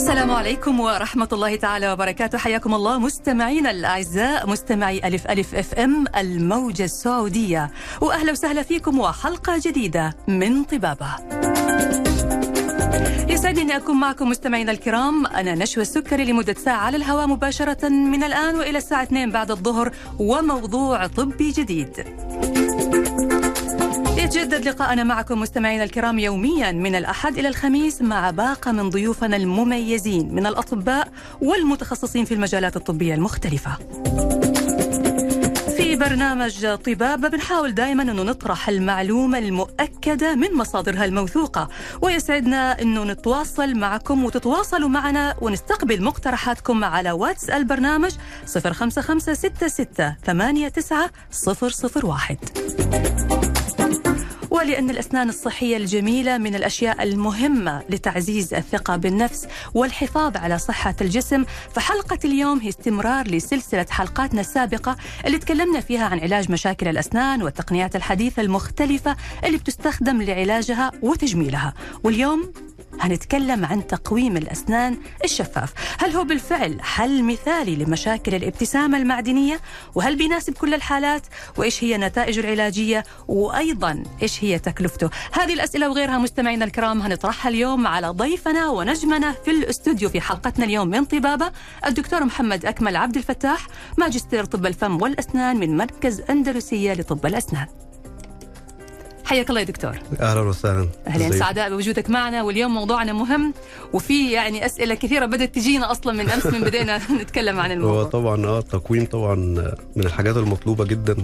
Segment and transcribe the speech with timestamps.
[0.00, 2.38] السلام عليكم ورحمة الله تعالى وبركاته.
[2.38, 7.70] حياكم الله مستمعينا الأعزاء مستمعي ألف ألف أف أم الموجة السعودية.
[8.00, 11.08] وأهلا وسهلا فيكم وحلقة جديدة من طبابة.
[13.28, 15.26] يسعدني أكون معكم مستمعينا الكرام.
[15.26, 19.90] أنا نشوى السكري لمدة ساعة على الهواء مباشرة من الآن وإلى الساعة 2 بعد الظهر
[20.18, 22.04] وموضوع طبي جديد.
[24.30, 30.34] يتجدد لقاءنا معكم مستمعينا الكرام يوميا من الأحد إلى الخميس مع باقة من ضيوفنا المميزين
[30.34, 31.08] من الأطباء
[31.40, 33.70] والمتخصصين في المجالات الطبية المختلفة.
[35.76, 41.68] في برنامج طبابة بنحاول دائما أنه نطرح المعلومة المؤكدة من مصادرها الموثوقة
[42.02, 48.12] ويسعدنا أنه نتواصل معكم وتتواصلوا معنا ونستقبل مقترحاتكم على واتس البرنامج
[48.46, 51.08] 05566 89
[52.04, 53.39] 001
[54.50, 61.44] ولأن الأسنان الصحية الجميلة من الأشياء المهمة لتعزيز الثقة بالنفس والحفاظ على صحة الجسم.
[61.74, 67.96] فحلقة اليوم هي استمرار لسلسلة حلقاتنا السابقة اللي تكلمنا فيها عن علاج مشاكل الأسنان والتقنيات
[67.96, 71.74] الحديثة المختلفة اللي بتستخدم لعلاجها وتجميلها.
[72.04, 72.52] واليوم
[73.00, 75.72] هنتكلم عن تقويم الأسنان الشفاف.
[75.98, 79.60] هل هو بالفعل حل مثالي لمشاكل الابتسامة المعدنية؟
[79.94, 86.18] وهل بيناسب كل الحالات؟ وإيش هي نتائجه العلاجية؟ وأيضا إيش هي تكلفته؟ هذه الأسئلة وغيرها
[86.18, 91.52] مستمعينا الكرام هنطرحها اليوم على ضيفنا ونجمنا في الاستوديو في حلقتنا اليوم من طبابة
[91.86, 93.66] الدكتور محمد أكمل عبد الفتاح
[93.98, 97.66] ماجستير طب الفم والأسنان من مركز أندلسية لطب الأسنان.
[99.30, 99.98] حياك الله يا دكتور.
[100.20, 100.88] أهلا وسهلا.
[101.06, 103.54] أهلا؟ سعداء بوجودك معنا واليوم موضوعنا مهم
[103.92, 108.04] وفي يعني أسئلة كثيرة بدأت تجينا أصلا من أمس من بدينا نتكلم عن هو الموضوع
[108.04, 109.34] طبعا آه التقويم طبعا
[109.96, 111.16] من الحاجات المطلوبة جدا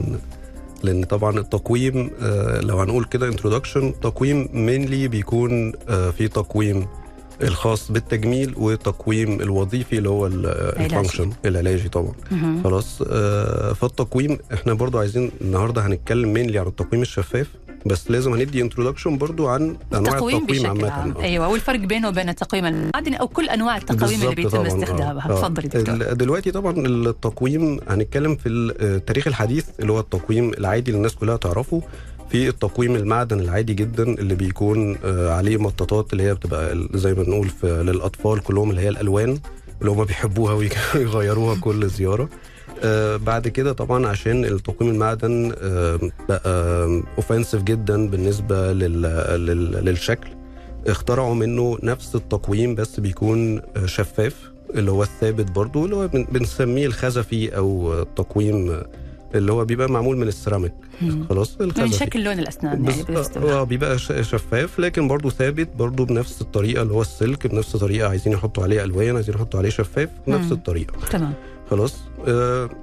[0.83, 6.87] لأن طبعا التقويم آه، لو هنقول كده introduction تقويم mainly بيكون آه، في تقويم
[7.43, 11.89] الخاص بالتجميل والتقويم الوظيفي اللي هو ال function العلاجي.
[11.89, 12.13] طبعا.
[12.65, 17.47] خلاص آه، فالتقويم إحنا برضو عايزين النهارده هنتكلم mainly عن التقويم الشفاف
[17.87, 21.23] بس لازم هندي introduction برضو عن أنواع التقويم التقويم بشكل عامه عام آه.
[21.23, 24.67] أيوه والفرق بينه وبين التقويم المعدني أو كل أنواع التقاويم اللي بيتم طبعاً، آه.
[24.67, 25.35] استخدامها آه.
[25.35, 31.15] تفضل دكتور دلوقتي طبعا التقويم هنتكلم في التاريخ الحديث اللي هو التقويم العادي اللي الناس
[31.15, 31.83] كلها تعرفه
[32.31, 37.23] في التقويم المعدن العادي جدا اللي بيكون آه، عليه مطاطات اللي هي بتبقى زي ما
[37.23, 39.39] نقول في للأطفال كلهم اللي هي الألوان
[39.81, 42.29] اللي هم بيحبوها ويغيروها كل زيارة
[42.85, 49.03] آه بعد كده طبعا عشان التقويم المعدن آه بقى اوفنسيف جدا بالنسبة لل
[49.47, 50.29] لل للشكل.
[50.87, 56.27] اخترعوا منه نفس التقويم بس بيكون آه، شفاف اللي هو الثابت برضو اللي هو بن-
[56.33, 58.87] بنسميه الخزفي أو آه، التقويم آه،
[59.35, 60.73] اللي هو بيبقى معمول من السيراميك.
[61.29, 61.93] خلاص من الخزفي.
[62.05, 63.55] شكل لون الأسنان يعني بس باستمرار.
[63.55, 68.09] هو بيبقى ش- شفاف لكن برضه ثابت برضه بنفس الطريقة اللي هو السلك بنفس الطريقة
[68.09, 70.35] عايزين يحطوا عليه ألوان عايزين يحطوا عليه شفاف مم.
[70.35, 70.95] نفس الطريقة.
[71.11, 71.33] تمام.
[71.71, 71.95] خلاص.
[71.95, 72.06] آه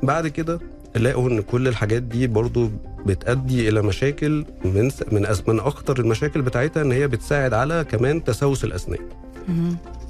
[0.04, 0.60] بعد كده
[0.96, 2.70] لقوا إن كل الحاجات دي برضه
[3.06, 7.86] بتؤدي إلى مشاكل من س- من أس- من أخطر المشاكل بتاعتها إن هي بتساعد على
[7.92, 9.00] كمان تسوس الأسنان.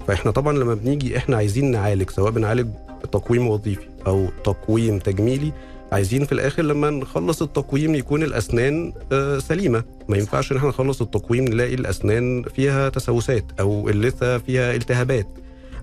[0.07, 2.67] فإحنا طبعا لما بنيجي إحنا عايزين نعالج سواء بنعالج
[3.11, 5.51] تقويم وظيفي أو تقويم تجميلي
[5.91, 9.83] عايزين في الآخر لما نخلص التقويم يكون الأسنان آه، سليمة.
[10.09, 15.27] ما ينفعش إن إحنا نخلص التقويم نلاقي الأسنان فيها تسوسات أو اللثة فيها التهابات.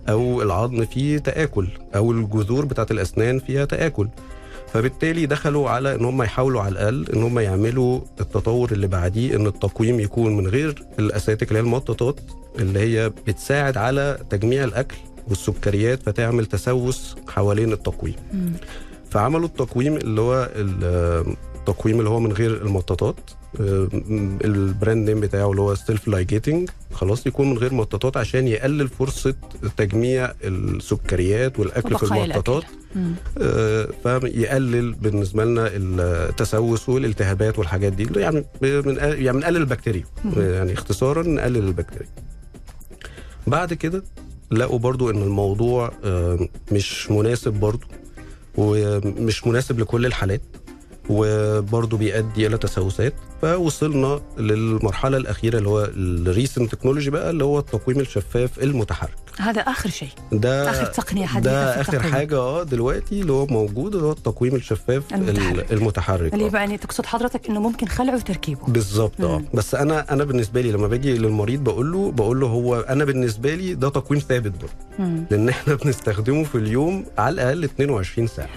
[0.09, 4.09] أو العظم فيه تآكل أو الجذور بتاعت الأسنان فيها تآكل.
[4.73, 9.47] فبالتالي دخلوا على إن هم يحاولوا على الأقل إن هم يعملوا التطور اللي بعديه إن
[9.47, 12.21] التقويم يكون من غير الاساتك اللي هي المطاطات
[12.59, 14.97] اللي هي بتساعد على تجميع الأكل
[15.29, 18.15] والسكريات فتعمل تسوس حوالين التقويم.
[18.33, 18.53] مم.
[19.11, 23.17] فعملوا التقويم اللي هو ال- التقويم اللي هو من غير المطاطات
[24.45, 28.89] ال brand name بتاعه اللي هو self ligating خلاص يكون من غير مطاطات عشان يقلل
[28.89, 29.35] فرصة
[29.77, 32.65] تجميع السكريات والأكل في المطاطات.
[33.39, 38.09] آه، فيقلل بالنسبة لنا التسوس والالتهابات والحاجات دي.
[38.21, 40.05] يعني من يعني بنقلل البكتيريا.
[40.37, 42.09] يعني اختصارا نقلل البكتيريا.
[43.47, 44.03] بعد كده
[44.51, 47.87] لقوا برضو إن الموضوع آه، مش مناسب برضو
[48.57, 50.41] ومش مناسب لكل الحالات.
[51.09, 57.59] وبرضه بيؤدي إلى تسوسات فوصلنا للمرحلة الأخيرة اللي هو ال recent technology بقى اللي هو
[57.59, 62.13] التقويم الشفاف المتحرك هذا آخر شيء ده آخر تقنية حديثة ده آخر التقويم.
[62.15, 65.73] حاجة آه دلوقتي اللي هو موجود اللي هو التقويم الشفاف المتحرك.
[65.73, 66.51] ال- المتحرك اللي آه.
[66.55, 69.43] يعني تقصد حضرتك إنه ممكن خلعه وتركيبه بالظبط آه.
[69.55, 73.55] بس أنا أنا بالنسبة لي لما باجي للمريض بقول له بقول له هو أنا بالنسبة
[73.55, 75.25] لي ده تقويم ثابت برضه مم.
[75.31, 78.49] لأن إحنا بنستخدمه في اليوم على الأقل 22 ساعة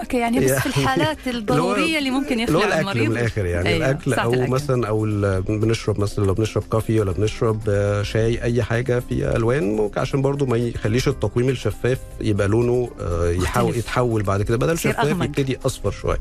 [0.00, 4.14] أوكي يعني بس في الحالات الضرورية اللي ممكن يخلع المريض من الآخر يعني أيوة، الأكل
[4.14, 4.50] أو الأكل.
[4.50, 5.02] مثلا أو
[5.48, 10.22] بنشرب مثلا لو بنشرب coffee ولا بنشرب آه، شاي أي حاجة فيها ألوان ممكن عشان
[10.22, 13.76] برضو ما يخليش التقويم الشفاف يبقى لونه آه، يحاول.
[13.76, 15.20] يتحول بعد كده بدل شفاف.
[15.22, 16.20] يبتدي أصفر شوية.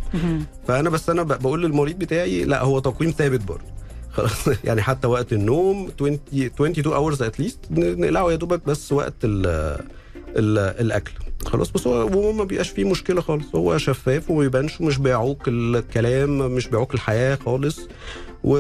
[0.68, 3.74] فأنا بس أنا بقول للمريض بتاعي لا هو تقويم ثابت برضه
[4.12, 9.14] خلاص يعني حتى وقت النوم 20 22 hours at least نقلعه يا دوبك بس وقت
[9.24, 9.46] ال
[10.36, 11.12] ال الأكل
[11.48, 13.56] خلاص بس هو هو ما بيبقاش فيه مشكلة خالص.
[13.56, 17.80] هو شفاف وما بيبانش ومش بيعوق الكلام مش بيعوق الحياة خالص.
[18.44, 18.58] و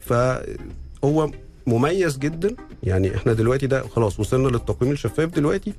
[0.00, 1.30] فهو
[1.66, 2.56] مميز جدا.
[2.82, 5.72] يعني إحنا دلوقتي ده خلاص وصلنا للتقويم الشفاف دلوقتي.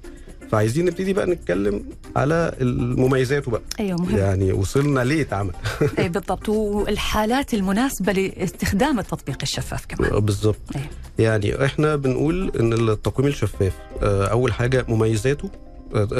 [0.51, 1.83] فعايزين نبتدي بقى نتكلم
[2.15, 2.53] على
[2.97, 4.17] مميزاته بقى أيوه مهم.
[4.17, 5.51] يعني وصلنا ليه اتعمل
[5.99, 6.49] أي بالضبط.
[6.49, 10.19] والحالات المناسبة لاستخدام التطبيق الشفاف كمان.
[10.19, 10.87] بالظبط أيوة.
[11.19, 15.66] يعني إحنا بنقول إن التقويم الشفاف آه، أول حاجة مميزاته آه،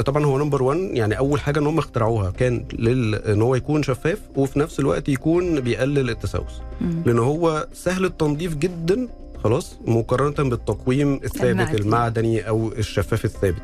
[0.06, 3.14] طبعا هو نمبر 1 يعني أول حاجة إن هم اخترعوها كان لل...
[3.14, 6.62] إن هو يكون شفاف وفي نفس الوقت يكون بيقلل التسوس.
[7.06, 9.08] لأن هو سهل التنظيف جدا
[9.44, 12.48] خلاص مقارنة بالتقويم الثابت المعدني.
[12.48, 13.62] أو الشفاف الثابت.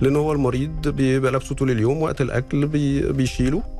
[0.00, 3.77] لأن هو المريض بيبقى لابسه طول اليوم وقت الأكل بي بيشيله آه،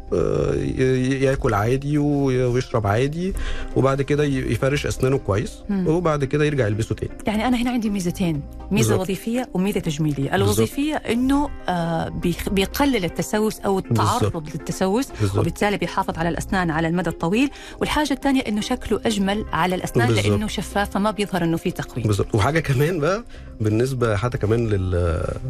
[1.23, 3.35] ياكل عادي وي- ويشرب عادي
[3.77, 5.87] وبعد كده يفرش أسنانه كويس مم.
[5.89, 7.13] وبعد كده يرجع يلبسه تاني.
[7.27, 8.35] يعني أنا هنا عندي ميزتين
[8.71, 9.01] ميزة بالظبط.
[9.01, 10.35] وظيفية وميزة تجميلية.
[10.35, 12.09] الوظيفية إنه آه
[12.51, 15.39] بيقلل التسوس أو التعرض للتسوس بالظبط.
[15.39, 17.51] وبالتالي بيحافظ على الأسنان على المدى الطويل.
[17.81, 20.27] والحاجة الثانية إنه شكله أجمل على الأسنان بالظبط.
[20.27, 22.07] لأنه شفاف فما بيظهر إنه في تقويم.
[22.07, 22.35] بالظبط.
[22.35, 23.25] وحاجة كمان بقى
[23.61, 24.91] بالنسبة حتى كمان لل...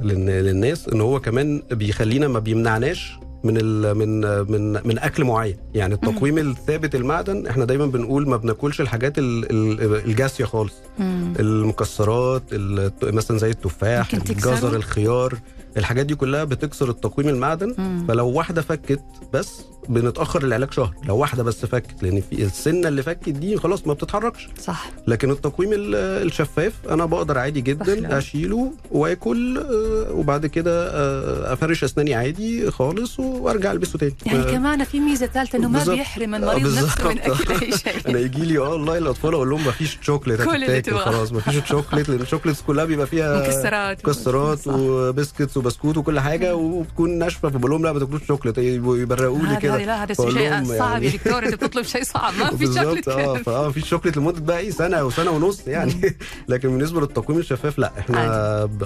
[0.03, 0.27] لل...
[0.27, 3.95] للناس ان هو كمان بيخلينا ما بيمنعناش من ال...
[3.99, 4.21] من
[4.53, 9.51] من من أكل معين يعني التقويم الثابت المعدن إحنا دايما بنقول ما بناكلش الحاجات ال...
[9.51, 11.33] ال- الجاسية خالص مم.
[11.41, 15.39] المكسرات ال- مثلا زي التفاح؟ الجزر الخيار
[15.77, 18.05] الحاجات دي كلها بتكسر التقويم المعدن مم.
[18.09, 19.01] فلو واحدة فكت
[19.33, 23.87] بس بنتأخر العلاج شهر لو واحدة بس فكت لأن في السنة اللي فكت دي خلاص
[23.87, 25.95] ما بتتحركش صح لكن التقويم ال-
[26.27, 27.61] الشفاف أنا بقدر عادي.
[27.61, 34.39] جدا أشيله وآكل آه، وبعد كده آه، أفرش أسناني عادي خالص وأرجع ألبسه تاني يعني
[34.39, 35.85] آه، كمان في ميزة ثالثه إنه ما.
[35.85, 37.19] بيحرم آه، المريض نفسه من.
[37.19, 40.55] أكل أي شيء أنا يجي لي آه والله الأطفال أقول لهم ما فيش شوكليت كل
[40.55, 40.99] اللي هتتاكل.
[40.99, 44.59] خلاص ما فيش شوكليت لأن ال chocolates كلها بيبقى فيها مكسرات مكسرات.
[44.67, 49.69] و biscuits وبسكوت وكل حاجة وبتكون ناشفة فبقول لهم لا ما تاكلوش شوكليت يبرقوا لي
[49.69, 52.67] هذا لا هذا شيء لهم صعب يعني- يا دكتور انت بتطلب شيء صعب ما في
[52.67, 53.09] شوكليت.
[53.09, 53.37] آه.
[53.37, 56.17] فآه في شوكليت لمدة بقى إيه سنة أو سنة ونص يعني.
[56.49, 58.25] لكن بالنسبة للتقويم الشفاف لا إحنا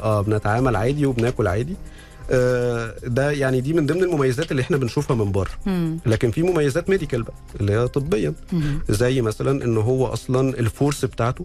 [0.03, 1.77] آه بنتعامل عادي وبناكل عادي.
[2.31, 5.51] آه ده يعني دي من ضمن المميزات اللي إحنا بنشوفها من بره.
[6.07, 8.35] لكن في مميزات medical بقى اللي هي طبيا.
[8.89, 11.45] زي مثلا إن هو أصلا ال force بتاعته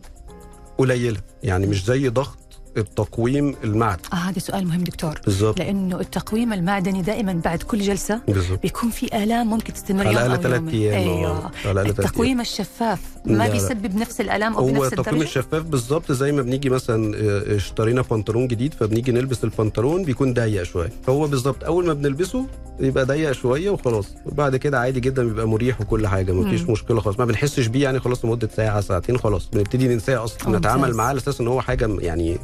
[0.77, 1.19] قليلة.
[1.43, 2.37] يعني مش زي ضغط
[2.77, 5.19] التقويم المعدن آه هذا سؤال مهم دكتور.
[5.25, 10.15] بالظبط لأنه التقويم المعدني دائما بعد كل جلسة بالظبط بيكون في آلام ممكن تستمر على
[10.15, 11.27] يوم الاقل أو ثلاث أيام أيوه.
[11.37, 13.49] آه، على التقويم الشفاف لا، ما لا.
[13.53, 17.55] بيسبب نفس الآلام أو هو بنفس التقويم الدرجة؟ الشفاف بالظبط زي ما بنيجي مثلا آه،
[17.55, 20.89] اشترينا بنطلون جديد فبنيجي نلبس البنطلون بيكون ضيق شوية.
[21.09, 22.45] هو بالظبط أول ما بنلبسه
[22.79, 24.07] يبقى ضيق شوية وخلاص.
[24.25, 26.71] وبعد كده عادي جدا بيبقى مريح وكل حاجة ما فيش مم.
[26.71, 29.49] مشكلة خالص ما بنحسش بيه يعني خلاص لمدة ساعة ساعتين خلاص.
[29.53, 30.57] بنبتدي ننساه أصلا.
[30.57, 32.37] نتعامل معاه على أساس إن هو حاجة يعني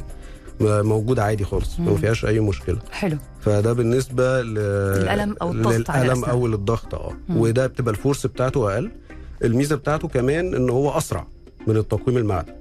[0.60, 1.96] موجوده عادي خالص ما.
[1.96, 2.78] فيهاش أي مشكلة.
[2.90, 3.16] حلو.
[3.40, 4.58] فده بالنسبة ل...
[4.58, 6.24] الألم أو الضغط للألم.
[6.24, 7.12] أو للضغط آه.
[7.30, 8.90] وده بتبقى الفورس بتاعته أقل.
[9.44, 11.26] الميزة بتاعته كمان إن هو أسرع
[11.66, 12.52] من التقويم المعدن.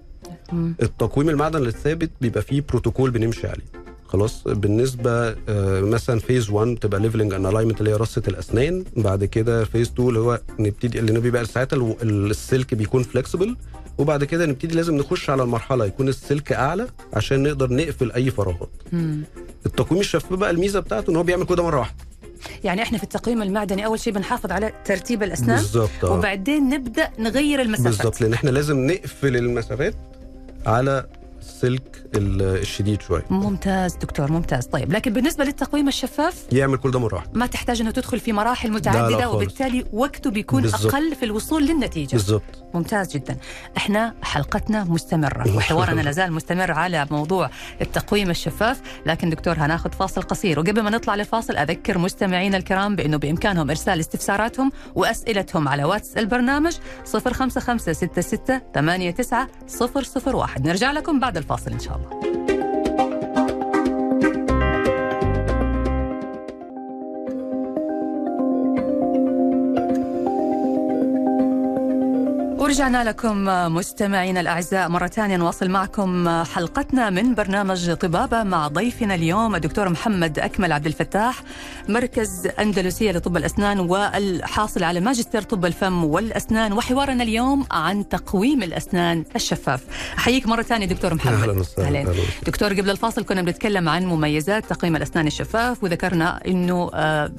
[0.52, 0.76] مم.
[0.82, 3.84] التقويم المعدن الثابت بيبقى فيه بروتوكول بنمشي عليه.
[4.08, 5.12] خلاص؟ بالنسبة
[5.50, 8.84] آه، مثلا phase 1 بتبقى leveling and alignment اللي هي رصة الأسنان.
[8.98, 13.56] بعد كده phase 2 اللي هو نبتدي اللي بيبقى ساعتها السلك بيكون flexible
[13.98, 18.70] وبعد كده نبتدي لازم نخش على المرحلة يكون السلك أعلى عشان نقدر نقفل أي فراغات.
[19.66, 21.96] التقويم الشفاف بقى الميزة بتاعته إن هو بيعمل كده مرة واحدة
[22.64, 26.12] يعني إحنا في التقويم المعدني أول شيء بنحافظ على ترتيب الأسنان بالظبط آه.
[26.12, 29.96] وبعدين نبدأ نغير المسافات بالظبط لأن إحنا لازم نقفل المسافات
[30.66, 31.06] على
[31.48, 34.66] السلك ال- الشديد شوية ممتاز دكتور ممتاز.
[34.66, 38.70] طيب لكن بالنسبة للتقويم الشفاف؟ يعمل كل ده مره ما تحتاج أنه تدخل في مراحل
[38.70, 39.34] لا متعددة خالص.
[39.36, 40.94] وبالتالي وقته بيكون بالظبط.
[40.96, 42.12] أقل في الوصول للنتيجة.
[42.12, 43.38] بالظبط ممتاز جدا.
[43.78, 45.48] إحنا حلقتنا مستمرة.
[45.58, 47.50] وحوارنا لازال مستمر على موضوع
[47.82, 48.82] التقويم الشفاف.
[49.06, 50.60] لكن دكتور هناخذ فاصل قصير.
[50.60, 56.74] وقبل ما نطلع للفاصل أذكر مستمعينا الكرام بأنه بإمكانهم إرسال استفساراتهم وأسئلتهم على واتس البرنامج
[57.06, 59.48] 05566 89
[60.36, 62.53] 001 نرجع لكم بعد الفاصل إن شاء الله.
[72.74, 79.56] ورجعنا لكم مستمعينا الأعزاء مرة ثانية نواصل معكم حلقتنا من برنامج طبابة مع ضيفنا اليوم
[79.56, 81.44] الدكتور محمد أكمل عبد الفتاح
[81.90, 89.24] مركز أندلسية لطب الأسنان والحاصل على ماجستير طب الفم والأسنان وحوارنا اليوم عن تقويم الأسنان
[89.36, 89.84] الشفاف.
[90.18, 91.34] أحييك مرة ثانية دكتور محمد.
[91.34, 92.14] أهلا وسهلا
[92.46, 96.90] دكتور قبل الفاصل كنا بنتكلم عن مميزات تقويم الأسنان الشفاف وذكرنا إنه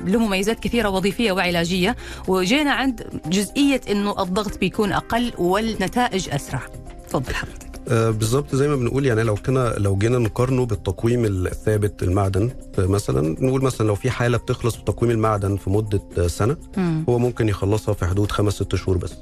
[0.05, 1.97] له مميزات كثيرة وظيفية وعلاجية
[2.29, 6.63] وجينا عند جزئية إنه الضغط بيكون أقل والنتائج أسرع.
[7.09, 7.65] تفضل حضرتك.
[7.89, 13.37] آه بالظبط زي ما بنقول يعني لو كنا لو جينا نقارنه بالتقويم الثابت المعدن مثلا
[13.45, 17.05] نقول مثلا لو في حالة بتخلص بتقويم المعدن في مدة سنة مم.
[17.09, 19.13] هو ممكن يخلصها في حدود خمس ست شهور بس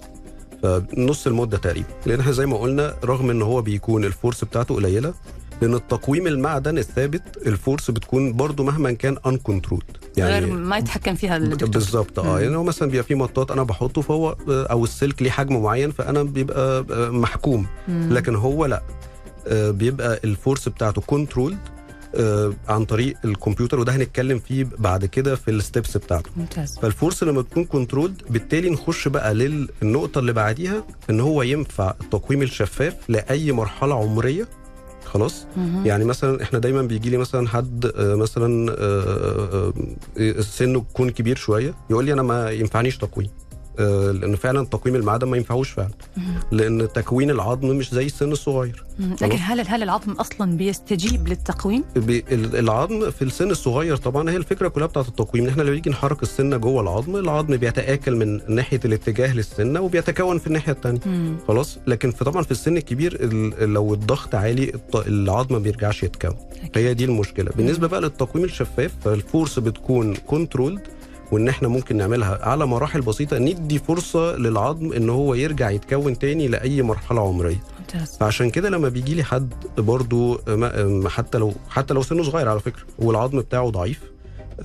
[0.63, 4.75] فنص المدة تقريبا لأن إحنا زي ما قلنا رغم إن هو بيكون ال force بتاعته
[4.75, 5.15] قليلة
[5.63, 9.83] لأن التقويم المعدن الثابت ال force بتكون برضو مهما كان uncontrolled
[10.17, 11.69] يعني غير ما يتحكم فيها الدكتور.
[11.69, 15.63] بالظبط آه يعني هو مثلا بيبقى في مطاط أنا بحطه فهو أو السلك ليه حجم
[15.63, 17.67] معين فأنا بيبقى محكوم.
[17.89, 18.09] مم.
[18.13, 18.83] لكن هو لأ
[19.47, 21.59] آه، بيبقى ال force بتاعته controlled
[22.69, 26.31] عن طريق الكمبيوتر وده هنتكلم فيه بعد كده في ال steps بتاعته.
[26.37, 26.79] ممتاز.
[26.79, 32.43] فال force لما تكون controlled بالتالي نخش بقى للنقطة اللي بعديها إن هو ينفع التقويم
[32.43, 34.49] الشفاف لأي مرحلة عمرية.
[35.13, 35.87] خلاص مهم.
[35.87, 39.73] يعني مثلا إحنا دايما بيجي لي مثلا حد آه، مثلا آه،
[40.19, 43.31] آه، سنه يكون كبير شوية يقول لي أنا ما ينفعنيش تقويم
[43.79, 45.91] لأن فعلا تقويم المعدن ما ينفعوش فعلا.
[46.53, 48.85] لأن تكوين العظم مش زي السن الصغير.
[48.99, 51.85] لكن هل هل العظم أصلا بيستجيب للتقويم؟
[52.55, 56.23] العظم في السن الصغير طبعا هي الفكرة كلها بتاعت التقويم إن إحنا لما نيجي نحرك
[56.23, 61.01] السنة جوه العظم العظم بيتآكل من ناحية الاتجاه للسنه وبيتكون في الناحية الثانية.
[61.49, 66.37] خلاص لكن في طبعا في السن الكبير ال- لو الضغط عالي العظم ما بيرجعش يتكون.
[66.75, 70.81] هي دي المشكلة بالنسبة بقى للتقويم الشفاف فال force بتكون controlled
[71.33, 72.39] وإن إحنا ممكن نعملها.
[72.43, 77.63] على مراحل بسيطة ندي فرصة للعظم إن هو يرجع يتكون تاني لأي مرحلة عمرية.
[78.21, 80.41] فعشان كده لما بيجي لي حد برضو
[81.09, 84.01] حتى لو حتى لو سنه صغير على فكرة والعظم بتاعه ضعيف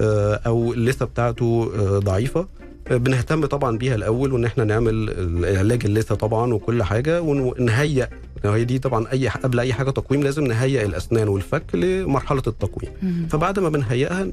[0.01, 2.47] آه، أو اللثة بتاعته آه، ضعيفة
[2.91, 5.09] آه، بنهتم طبعا بيها الأول وإن إحنا نعمل
[5.57, 8.07] علاج اللثة طبعا وكل حاجة ونهيئ
[8.55, 12.91] هي دي طبعا أي قبل أي حاجة تقويم لازم نهيئ الأسنان والفك لمرحلة التقويم.
[13.29, 14.27] فبعد ما بنهيئها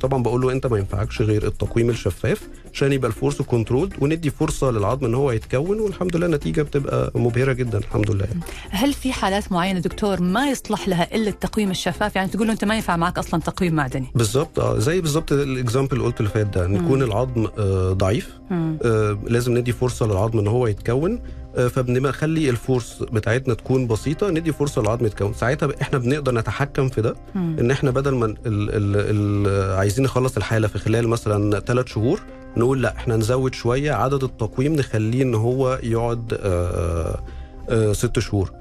[0.00, 4.30] طبعا بقول له أنت ما ينفعكش غير التقويم الشفاف عشان يبقى ال force controlled وندي
[4.30, 8.26] فرصة للعظم إن هو يتكون والحمد لله النتيجه بتبقى مبهرة جدا الحمد لله.
[8.70, 12.64] هل في حالات معينة دكتور ما يصلح لها إلا التقويم الشفاف؟ يعني تقول له أنت
[12.64, 14.06] ما ينفع معك أصلا تقويم معدني.
[14.14, 18.30] بالظبط آه زي بالظبط ال example اللي قلت اللي فات ده نكون العظم آه ضعيف.
[18.52, 21.20] آه لازم ندي فرصة للعظم إن هو يتكون
[21.56, 27.00] آه فبنخلي الفورس بتاعتنا تكون بسيطة ندي فرصة للعظم يتكون ساعتها إحنا بنقدر نتحكم في
[27.02, 27.14] ده.
[27.36, 32.20] إن إحنا بدل ما ال ال ال عايزين نخلص الحالة في خلال مثلا ثلاث شهور
[32.56, 37.20] نقول لأ إحنا نزود شوية عدد التقويم نخليه إن هو يقعد آه
[37.68, 38.52] آه ست شهور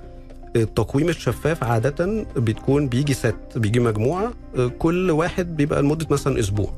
[0.56, 4.34] التقويم الشفاف عادة بتكون بيجي ست بيجي مجموعة
[4.80, 6.74] كل واحد بيبقى لمدة مثلا أسبوع.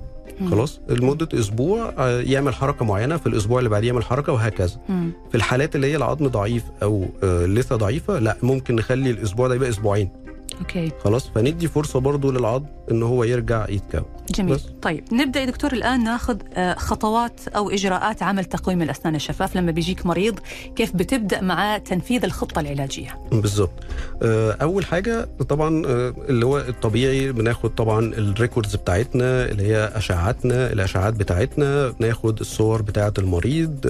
[0.51, 4.77] خلاص؟ لمدة أسبوع آه، يعمل حركة معينة في الأسبوع اللي بعديه يعمل حركة وهكذا.
[4.89, 5.11] مم.
[5.29, 9.55] في الحالات اللي هي العظم ضعيف أو آه، اللثة ضعيفة لا ممكن نخلي الأسبوع ده
[9.55, 10.09] يبقى أسبوعين.
[10.59, 10.91] okay.
[11.03, 14.03] خلاص؟ فندي فرصة برضو للعظم إن هو يرجع يتكون.
[14.31, 14.61] جميل بس.
[14.81, 19.71] طيب نبدأ يا دكتور الآن ناخذ آه، خطوات أو إجراءات عمل تقويم الأسنان الشفاف لما
[19.71, 20.39] بيجيك مريض
[20.75, 23.71] كيف بتبدأ معاه تنفيذ الخطة العلاجية بالظبط
[24.23, 29.91] آه، أول حاجة طبعا آه، اللي هو الطبيعي بناخد طبعا ال records بتاعتنا اللي هي
[29.95, 33.87] اشعاعاتنا الاشعاعات بتاعتنا بناخد الصور بتاعة المريض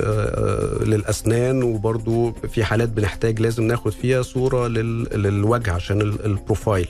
[0.81, 6.87] للأسنان وبرضو في حالات بنحتاج لازم ناخد فيها صورة لل- للوجه عشان ال- ال profile.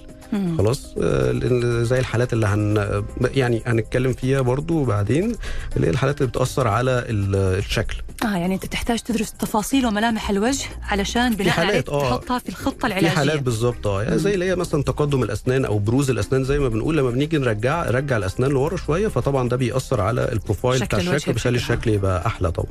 [0.57, 5.35] خلاص آه، زي الحالات اللي هن يعني هنتكلم فيها برضو بعدين
[5.75, 10.29] اللي هي الحالات اللي بتأثر على ال- الشكل آه يعني أنت تحتاج تدرس تفاصيل وملامح
[10.29, 12.09] الوجه علشان بناء عليه آه.
[12.09, 15.65] تحطها في الخطة في العلاجية حالات بالظبط آه يعني زي اللي هي مثلا تقدم الأسنان
[15.65, 19.55] أو بروز الأسنان زي ما بنقول لما بنيجي نرجع نرجع الأسنان لورا شوية فطبعا ده
[19.57, 21.55] بيأثر على ال profile بتاع الشكل بيخلي.
[21.57, 22.67] الشكل يبقى أحلى طبعا.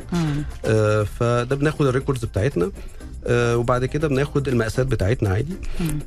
[0.64, 2.70] آه فده بناخد ال records بتاعتنا آه
[3.30, 5.54] وبعد كده بناخد المقاسات بتاعتنا عادي.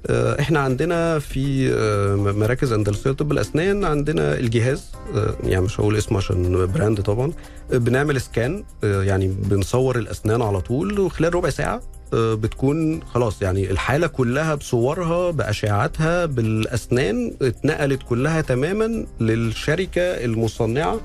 [0.07, 5.95] آه إحنا عندنا في آه مراكز أندلسية طب الأسنان عندنا الجهاز آه يعني مش هقول
[5.97, 7.31] اسمه عشان brand طبعا
[7.73, 11.81] آه بنعمل scan آه يعني بنصور الأسنان على طول وخلال ربع ساعة
[12.13, 20.99] آه بتكون خلاص يعني الحالة كلها بصورها باشعاعاتها بالأسنان اتنقلت كلها تماما للشركة المصنعة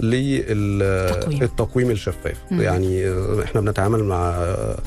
[0.00, 1.38] التقويم.
[1.42, 2.60] للتقويم الشفاف مم.
[2.60, 4.78] يعني آه، إحنا بنتعامل مع آه، آه،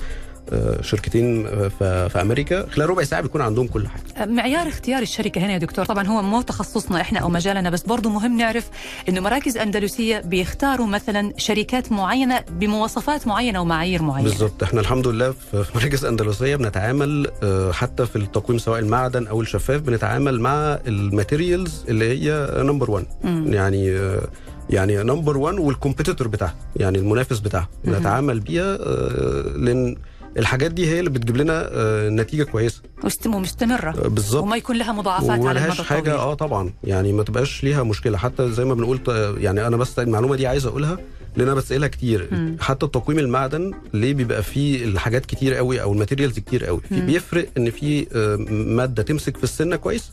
[0.81, 1.67] شركتين آه،
[2.07, 2.69] في أمريكا.
[2.69, 4.25] خلال ربع ساعة بيكون عندهم كل حاجة.
[4.25, 5.85] معيار اختيار الشركة هنا يا دكتور.
[5.85, 8.69] طبعا هو مو تخصصنا إحنا أو مجالنا بس برضو مهم نعرف
[9.09, 14.29] إنه مراكز أندلسية بيختاروا مثلا شركات معينة بمواصفات معينة ومعايير معينة.
[14.29, 14.63] بالظبط.
[14.63, 19.81] إحنا الحمد لله في مراكز أندلسية بنتعامل آه، حتى في التقويم سواء المعدن أو الشفاف
[19.81, 23.53] بنتعامل مع ال materials اللي هي number 1 مم.
[23.53, 24.21] يعني آه،
[24.69, 27.69] يعني number 1 وال competitor بتاعها يعني المنافس بتاعها.
[27.83, 29.95] بنتعامل بيها آه، لأن
[30.39, 32.81] الحاجات دي هي اللي بتجيب لنا آه، نتيجة كويسة.
[33.25, 34.43] ومستمرة آه، بالظبط.
[34.43, 36.15] وما يكون لها مضاعفات على المدى وملهاش حاجة الطويل.
[36.17, 36.73] آه طبعا.
[36.83, 38.17] يعني ما تبقاش ليها مشكلة.
[38.17, 40.97] حتى زي ما بنقول ط- يعني أنا بس المعلومة دي عايز أقولها
[41.35, 42.27] لأن أنا بسألها كتير.
[42.31, 42.57] مم.
[42.61, 47.01] حتى تقويم المعدن ليه بيبقى فيه الحاجات كتير قوي أو ال materials كتير قوي؟ في.
[47.01, 50.11] بيفرق إن في آه، مادة تمسك في السنة كويس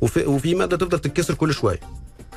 [0.00, 1.80] وفي, وفي مادة تفضل تتكسر كل شوية.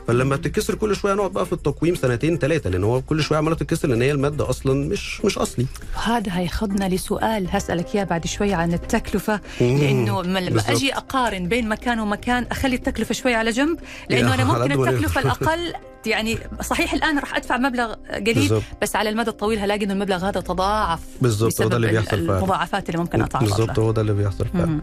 [0.08, 3.56] فلما بتتكسر كل شوية نقعد بقى في التقويم سنتين ثلاثة لأن هو كل شوية عمالة
[3.56, 5.66] تتكسر لأن هي المادة أصلا مش مش أصلي.
[5.96, 10.62] وهذا هياخذنا لسؤال هسألك إياه بعد شوي عن التكلفة لأنه لما.
[10.68, 13.80] أجي أقارن بين مكان ومكان أخلي التكلفة شوي على جنب
[14.12, 15.20] أنا على ممكن نقدر.
[15.20, 15.74] الأقل
[16.06, 20.42] يعني صحيح الآن راح أدفع مبلغ قليل بس على المدى الطويل هلاقي إنه المبلغ هذا
[20.42, 24.14] تضاعف بالظبط هو ده اللي ال- بيحصل المضاعفات اللي ممكن أتعرض بالظبط هو ده اللي
[24.14, 24.82] بيحصل فعلا.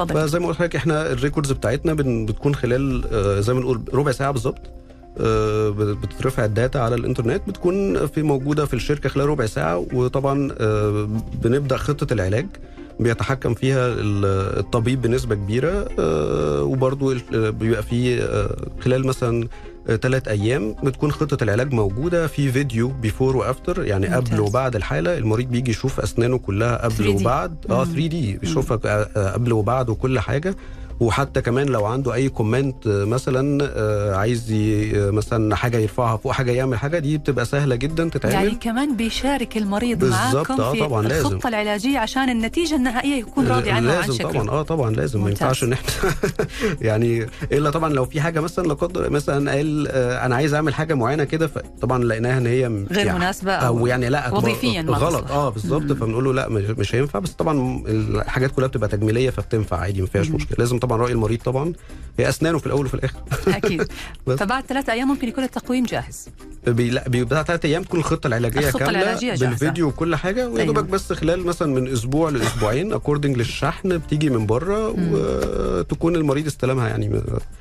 [0.00, 0.06] مم.
[0.06, 1.94] تفضل فزي ما قلت لك إحنا ال records بتاعتنا
[2.26, 4.60] بتكون خلال آه، زي ما نقول ربع ساعة بالظبط
[5.20, 9.86] آه، بت- بتترفع ال data على الإنترنت بتكون في موجودة في الشركة خلال ربع ساعة
[9.92, 11.08] وطبعا آه،
[11.42, 12.46] بنبدأ خطة العلاج
[13.00, 19.48] بيتحكم فيها ال- الطبيب بنسبة كبيرة آه، وبرضو بيبقى في آه، خلال مثلا
[20.02, 24.28] ثلاث أيام بتكون خطة العلاج موجودة في فيديو before و after يعني ممتاز.
[24.30, 27.20] قبل وبعد الحالة المريض بيجي يشوف أسنانه كلها قبل 3D.
[27.20, 27.84] وبعد آه مم.
[27.92, 30.54] 3D بيشوفها آه، قبل وبعد وكل حاجة
[31.02, 36.32] وحتى كمان لو عنده أي كومنت آه، مثلا آه، عايز آه، مثلا حاجة يرفعها فوق
[36.32, 40.80] حاجة يعمل حاجة دي بتبقى سهلة جدا تتعمل يعني كمان بيشارك المريض معاكم آه في
[40.80, 41.26] طبعاً لازم.
[41.26, 45.24] الخطة العلاجية عشان النتيجة النهائية يكون راضي عنها وعن لازم شكله طبعا آه طبعا لازم
[45.24, 45.30] ما.
[45.30, 45.90] ينفعش إن إحنا
[46.88, 50.94] يعني إلا طبعا لو في حاجة مثلا لا قدر مثلا قال أنا عايز أعمل حاجة
[50.94, 55.30] معينة كده فطبعا لقيناها إن هي غير يعني مناسبة أو يعني لأ وظيفياً غلط.
[55.30, 55.92] آه بالظبط.
[55.92, 60.30] فبنقول له لأ مش, هينفع بس طبعا الحاجات كلها بتبقى تجميلية فبتنفع عادي ما فيهاش.
[60.30, 61.72] مشكلة لازم طبعا رأي المريض طبعا
[62.18, 63.16] هي أسنانه في الأول وفي الآخر
[63.48, 63.82] أكيد
[64.26, 64.38] بس.
[64.38, 66.28] فبعد ثلاثة أيام ممكن يكون التقويم جاهز
[66.66, 69.48] بي لا بيبقى ثلاث أيام تكون الخطة العلاجية الخطة كاملة العلاجية جاهزة.
[69.48, 70.74] بالفيديو وكل حاجة ويا أيوة.
[70.74, 74.94] دوبك بس خلال مثلا من أسبوع لأسبوعين according للشحن بتيجي من بره.
[74.98, 77.08] وتكون المريض استلمها يعني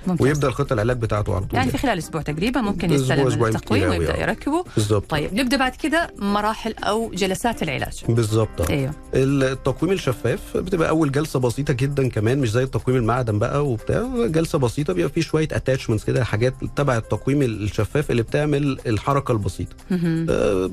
[0.08, 0.22] ممتاز.
[0.28, 3.96] ويبدأ الخطة العلاج بتاعته على طول يعني في خلال أسبوع تقريبا ممكن يستلم التقويم آه.
[3.96, 8.70] يركبه بالظبط طيب نبدأ بعد كده مراحل أو جلسات العلاج بالظبط.
[8.70, 14.28] أيوه التقويم الشفاف بتبقى أول جلسة بسيطة جدا كمان مش زي التقويم المعدن بقى وبتاع
[14.28, 19.76] جلسة بسيطة بيبقى فيه شوية attachments كده حاجات تبع التقويم الشفاف اللي بتعمل الحركة البسيطة.
[19.92, 20.70] آه،.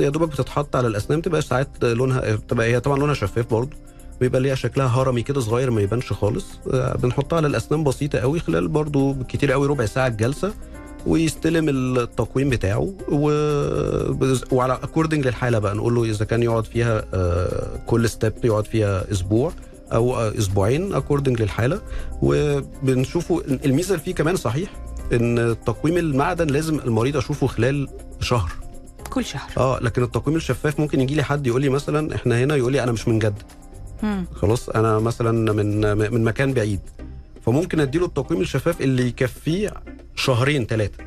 [0.00, 3.76] يا دوبك بتتحط على الأسنان بتبقى ساعات لونها بتبقى هي طبعا لونها شفاف برضه
[4.20, 8.40] بيبقى ليها شكلها هرمي كده صغير ما يبانش خالص آه، بنحطها على الأسنان بسيطة قوي
[8.40, 10.52] خلال برضه كتير قوي ربع ساعة الجلسة
[11.06, 13.30] ويستلم التقويم بتاعه و...
[14.52, 19.12] وعلى according للحالة بقى نقول له إذا كان يقعد فيها آه، كل step يقعد فيها
[19.12, 19.52] أسبوع
[19.94, 21.80] أو أسبوعين according للحالة
[22.22, 24.70] وبنشوفه الميزة اللي فيه كمان صحيح
[25.12, 27.88] إن تقويم المعدن لازم المريض أشوفه خلال
[28.20, 28.52] شهر.
[29.10, 29.50] كل شهر.
[29.56, 32.82] آه لكن التقويم الشفاف ممكن يجي لي حد يقول لي مثلا إحنا هنا يقول لي
[32.82, 33.34] أنا مش من جدة.
[34.02, 34.24] مم.
[34.34, 36.80] خلاص أنا مثلا من من مكان بعيد.
[37.46, 39.70] فممكن أديله التقويم الشفاف اللي يكفيه
[40.16, 41.04] شهرين ثلاثة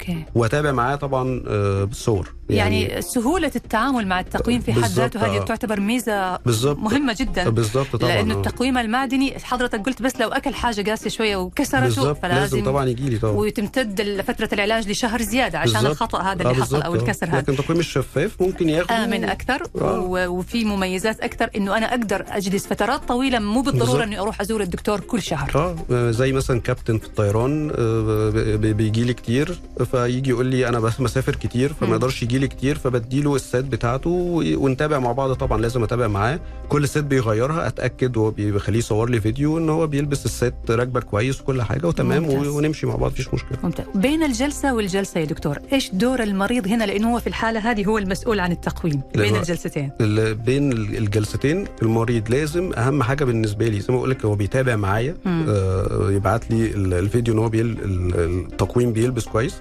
[0.00, 5.36] أوكي وأتابع معاه طبعا آه، بالصور يعني, سهولة التعامل مع التقويم في حد ذاته هذه
[5.36, 5.44] آه.
[5.44, 8.36] تعتبر ميزة بالظبط مهمة جدا بالظبط طبعا لأنه آه.
[8.36, 12.86] التقويم المعدني حضرتك قلت بس لو أكل حاجة قاسية شوية وكسرته بالظبط لازم فلازم طبعا
[12.86, 15.90] يجي لي طبعا وتمتد فترة العلاج لشهر زيادة عشان بالظبط.
[15.90, 16.96] الخطأ هذا آه، اللي حصل بالظبط، أو آه.
[16.98, 20.00] الكسر هذا لكن التقويم الشفاف ممكن ياخده آمن أكثر آه.
[20.00, 24.04] و- وفي مميزات أكثر إنه أنا أقدر أجلس فترات طويلة مو بالضرورة.
[24.04, 29.14] إني أروح أزور الدكتور كل شهر آه زي مثلا كابتن في الطيران آه، بيجي لي
[29.14, 29.60] كتير
[29.92, 31.94] فيجي يقول لي أنا بس مسافر كتير فما مم.
[31.94, 36.40] يقدرش يجي لي كتير فبديله السات بتاعته و- ونتابع مع بعض طبعا لازم أتابع معاه.
[36.68, 41.00] كل سات بيغيرها أتأكد وهو بي- بيخليه يصور لي فيديو إن هو بيلبس السات راكبة
[41.00, 42.46] كويس وكل حاجة وتمام ممتاز.
[42.48, 43.58] ونمشي مع بعض مفيش مشكلة.
[43.62, 43.86] ممتاز.
[43.94, 47.98] بين الجلسة والجلسة يا دكتور إيش دور المريض هنا؟ لأنه هو في الحالة هذه هو
[47.98, 49.00] المسؤول عن التقويم.
[49.14, 49.90] بين الجلستين.
[50.00, 54.34] ال- بين ال- الجلستين المريض لازم أهم حاجة بالنسبة لي زي ما بقول لك هو
[54.34, 55.16] بيتابع معايا.
[55.24, 55.46] مم.
[55.48, 59.54] آه يبعت لي ال- الفيديو إن هو التقويم بيلبس كويس.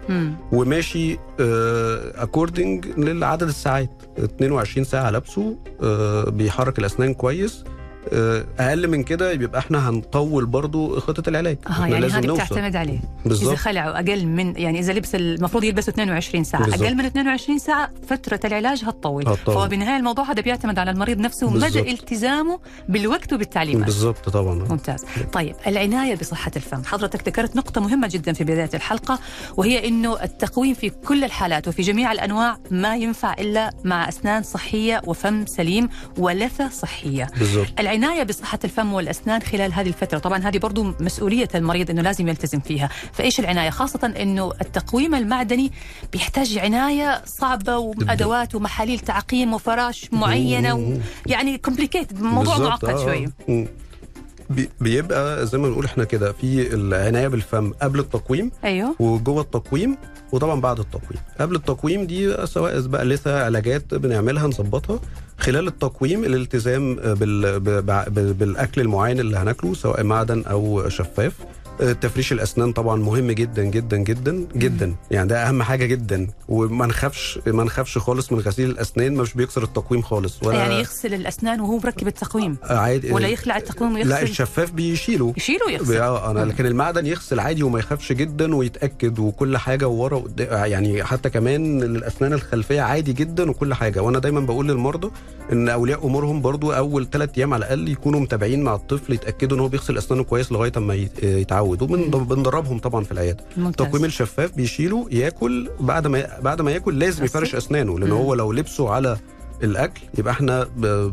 [0.51, 1.17] وماشي
[2.15, 3.91] according لعدد الساعات.
[4.19, 7.63] 22 ساعة لابسه آه، بيحرك الأسنان كويس.
[7.63, 7.78] آه،
[8.59, 11.57] أقل من كده يبقى إحنا هنطول برضو خطة العلاج.
[11.67, 12.45] آه يعني لازم هذه نوصل.
[12.45, 12.93] بتعتمد عليه.
[12.99, 16.63] إذا بالظبط خلعوا أقل من يعني إذا لبس المفروض يلبسوا 22 ساعة.
[16.63, 16.81] بالظبط.
[16.81, 19.23] أقل من 22 ساعة فترة العلاج هتطول.
[19.45, 21.91] فهو بالنهاية الموضوع هذا بيعتمد على المريض نفسه ومدى.
[21.91, 22.59] التزامه
[22.89, 23.85] بالوقت وبالتعليمات.
[23.85, 24.53] بالظبط طبعا.
[24.69, 25.05] ممتاز.
[25.33, 26.83] طيب العناية بصحة الفم.
[26.83, 29.19] حضرتك ذكرت نقطة مهمة جدا في بداية الحلقة
[29.57, 35.01] وهي أنه التقويم في كل الحالات وفي جميع الأنواع ما ينفع إلا مع أسنان صحية
[35.07, 37.27] وفم سليم ولثة صحية.
[37.39, 37.67] بالظبط.
[37.89, 40.17] العناية بصحة الفم والأسنان خلال هذه الفترة.
[40.19, 42.89] طبعا هذه برضو مسؤولية المريض أنه لازم يلتزم فيها.
[43.13, 45.71] فإيش العناية؟ خاصة أنه التقويم المعدني
[46.13, 53.65] بيحتاج عناية صعبة وأدوات ومحاليل تعقيم وفرش معينة يعني complicated موضوع معقد آه.
[54.49, 58.95] بي- بيبقى زي ما بنقول إحنا كده في العناية بالفم قبل التقويم أيوه.
[58.99, 59.97] وجوه التقويم
[60.31, 61.21] وطبعا بعد التقويم.
[61.39, 64.99] قبل التقويم دي سواء بقى لسه علاجات بنعملها نظبطها.
[65.37, 66.95] خلال التقويم الالتزام
[68.39, 71.33] بالأكل المعين اللي هناكله سواء معدن أو شفاف.
[72.01, 74.95] تفريش الأسنان طبعا مهم جدا جدا جدا جدا.
[75.11, 76.27] يعني ده أهم حاجة جدا.
[76.49, 81.13] وما نخافش ما نخافش خالص من غسيل الأسنان مش بيكسر التقويم خالص ولا يعني يغسل
[81.13, 83.11] الأسنان وهو مركب التقويم؟ عادي.
[83.11, 85.33] ولا يخلع التقويم لا ويغسل الشفاف بيشيله.
[85.37, 85.97] يشيله ويغسل.
[85.97, 91.03] آه أنا لكن المعدن يغسل عادي وما يخافش جدا ويتأكد وكل حاجة وورا وقد- يعني
[91.03, 93.99] حتى كمان الأسنان الخلفية عادي جدا وكل حاجة.
[94.03, 95.11] وأنا دايما بقول للمرضى
[95.51, 99.61] إن أولياء أمورهم برضو أول ثلاث أيام على الأقل يكونوا متابعين مع الطفل يتأكدوا إن
[99.61, 101.23] هو بيغسل أسنانه كويس لغاية أما يت-
[101.73, 103.43] يتعود وبندربهم طبعا في العيادة.
[103.57, 107.25] التقويم الشفاف بيشيله ياكل بعد ما بعد ما ياكل لازم.
[107.25, 108.11] يفرش أسنانه لأن.
[108.11, 109.17] هو لو لبسه على
[109.63, 110.63] الأكل يبقى إحنا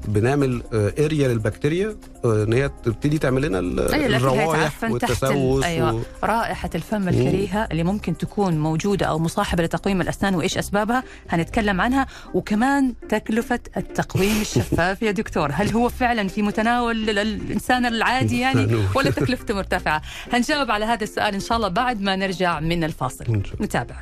[0.08, 3.58] بنعمل اريا للبكتيريا آه، إن هي تبتدي تعمل لنا
[3.94, 5.94] أيوة الروائح والتسوس أيوة.
[5.94, 6.00] و...
[6.24, 12.06] رائحة الفم الكريهة اللي ممكن تكون موجودة أو مصاحبة لتقويم الأسنان وإيش أسبابها هنتكلم عنها.
[12.34, 18.84] وكمان تكلفة التقويم الشفاف يا دكتور هل هو فعلا في متناول ال- الإنسان العادي يعني.
[18.94, 23.42] ولا تكلفته مرتفعة؟ هنجاوب على هذا السؤال إن شاء الله بعد ما نرجع من الفاصل.
[23.60, 23.96] نتابع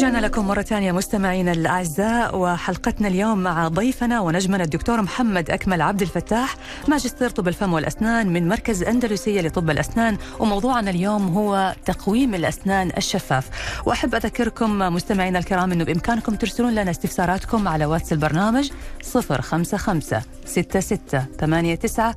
[0.00, 6.02] ورجعنا لكم مرة ثانية مستمعينا الأعزاء وحلقتنا اليوم مع ضيفنا ونجمنا الدكتور محمد أكمل عبد
[6.02, 6.56] الفتاح
[6.88, 13.48] ماجستير طب الفم والأسنان من مركز أندلسية لطب الأسنان وموضوعنا اليوم هو تقويم الأسنان الشفاف.
[13.86, 18.70] وأحب أذكركم مستمعينا الكرام أنه بإمكانكم ترسلون لنا استفساراتكم على واتس البرنامج
[19.14, 20.00] 055
[20.46, 20.98] 66
[21.38, 22.14] 89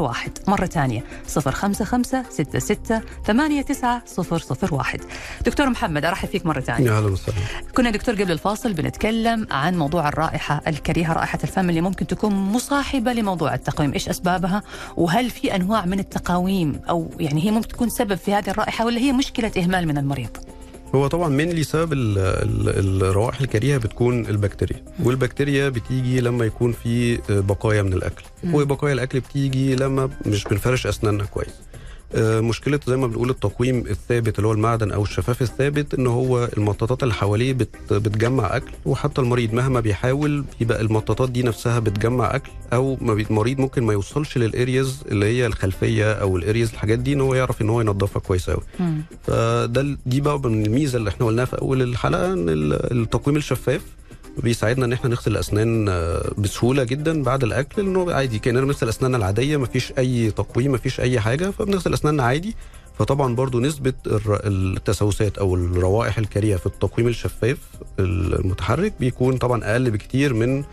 [0.00, 1.04] 001 مرة ثانية
[1.36, 4.00] 055 66 89
[4.72, 5.00] 001
[5.46, 6.93] دكتور محمد أرحب فيك مرة ثانية.
[6.94, 7.38] يا أهلا وسهلا.
[7.76, 13.12] كنا دكتور قبل الفاصل بنتكلم عن موضوع الرائحة الكريهة رائحة الفم اللي ممكن تكون مصاحبة
[13.12, 13.92] لموضوع التقويم.
[13.92, 14.62] إيش أسبابها؟
[14.96, 18.98] وهل في أنواع من التقاويم؟ أو يعني هي ممكن تكون سبب في هذه الرائحة ولا
[18.98, 20.36] هي مشكلة إهمال من المريض؟
[20.94, 24.82] هو طبعا مين سبب ال- ال- الروائح الكريهة بتكون البكتيريا.
[25.02, 28.24] والبكتيريا بتيجي لما يكون في بقايا من الأكل.
[28.52, 31.54] وبقايا الأكل بتيجي لما مش بنفرش أسناننا كويس.
[32.16, 37.02] مشكله زي ما بنقول التقويم الثابت اللي هو المعدن أو الشفاف الثابت إن هو المطاطات
[37.02, 42.50] اللي حواليه بت بتجمع أكل وحتى المريض مهما بيحاول يبقى المطاطات دي نفسها بتجمع أكل
[42.72, 47.12] أو المريض ممكن ما يوصلش لل areas اللي هي الخلفية أو ال areas الحاجات دي
[47.12, 48.62] إن هو يعرف إن هو ينظفها كويس قوي
[49.26, 53.80] فده دي بقى من الميزة اللي إحنا قلناها في أول الحلقة إن ال- التقويم الشفاف
[54.42, 59.16] بيساعدنا إن إحنا نغسل الأسنان آه، بسهولة جدا بعد الأكل لأنه عادي كأننا بنغسل أسناننا
[59.16, 62.56] العادية مفيش أي تقويم مفيش أي حاجة فبنغسل أسناننا عادي.
[62.98, 67.58] فطبعا برضو نسبة التسوسات أو الروائح الكريهة في التقويم الشفاف
[67.98, 70.64] المتحرك بيكون طبعا أقل بكتير من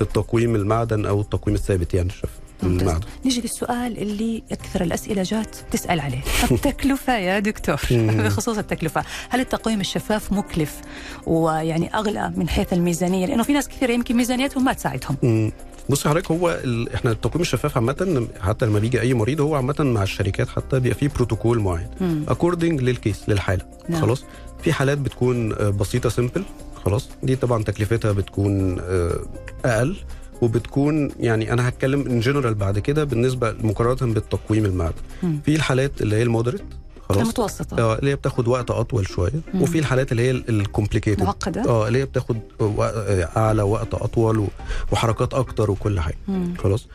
[0.00, 2.39] التقويم المعدن أو التقويم الثابت يعني الشفاف.
[2.62, 2.88] ممتاز.
[2.88, 6.22] المعدن نيجي للسؤال اللي أكثر الأسئلة جات تسأل عليه.
[6.50, 7.80] التكلفة يا دكتور.
[7.90, 9.04] بخصوص التكلفة.
[9.28, 10.80] هل التقويم الشفاف مكلف
[11.26, 15.52] ويعني أغلى من حيث الميزانية؟ لأنه في ناس كثير يمكن ميزانيتهم ما تساعدهم.
[15.88, 16.94] بص حضرتك هو ال...
[16.94, 20.98] إحنا التقويم الشفاف عامة حتى لما بيجي أي مريض هو عامة مع الشركات حتى بيبقى
[20.98, 21.88] فيه بروتوكول معين.
[22.28, 23.64] according لل case للحالة.
[23.88, 24.00] نعم.
[24.00, 24.24] خلاص؟
[24.62, 26.44] في حالات بتكون آه، بسيطة simple
[26.84, 29.20] خلاص؟ دي طبعا تكلفتها بتكون آه،
[29.64, 29.96] أقل.
[30.42, 34.94] وبتكون يعني أنا هتكلم in general بعد كده بالنسبة مقارنة بالتقويم المعدن.
[35.22, 35.40] مم.
[35.44, 36.62] في الحالات اللي هي ال moderate
[37.08, 37.20] خلاص.
[37.22, 39.32] المتوسطة آه اللي هي بتاخد وقت أطول شوية.
[39.54, 39.62] مم.
[39.62, 44.46] وفي الحالات اللي هي ال complicated معقدة؟ آه اللي هي بتاخد وق- أعلى وقت أطول
[44.92, 46.16] وحركات أكتر وكل حاجة.
[46.28, 46.54] مم.
[46.58, 46.86] خلاص.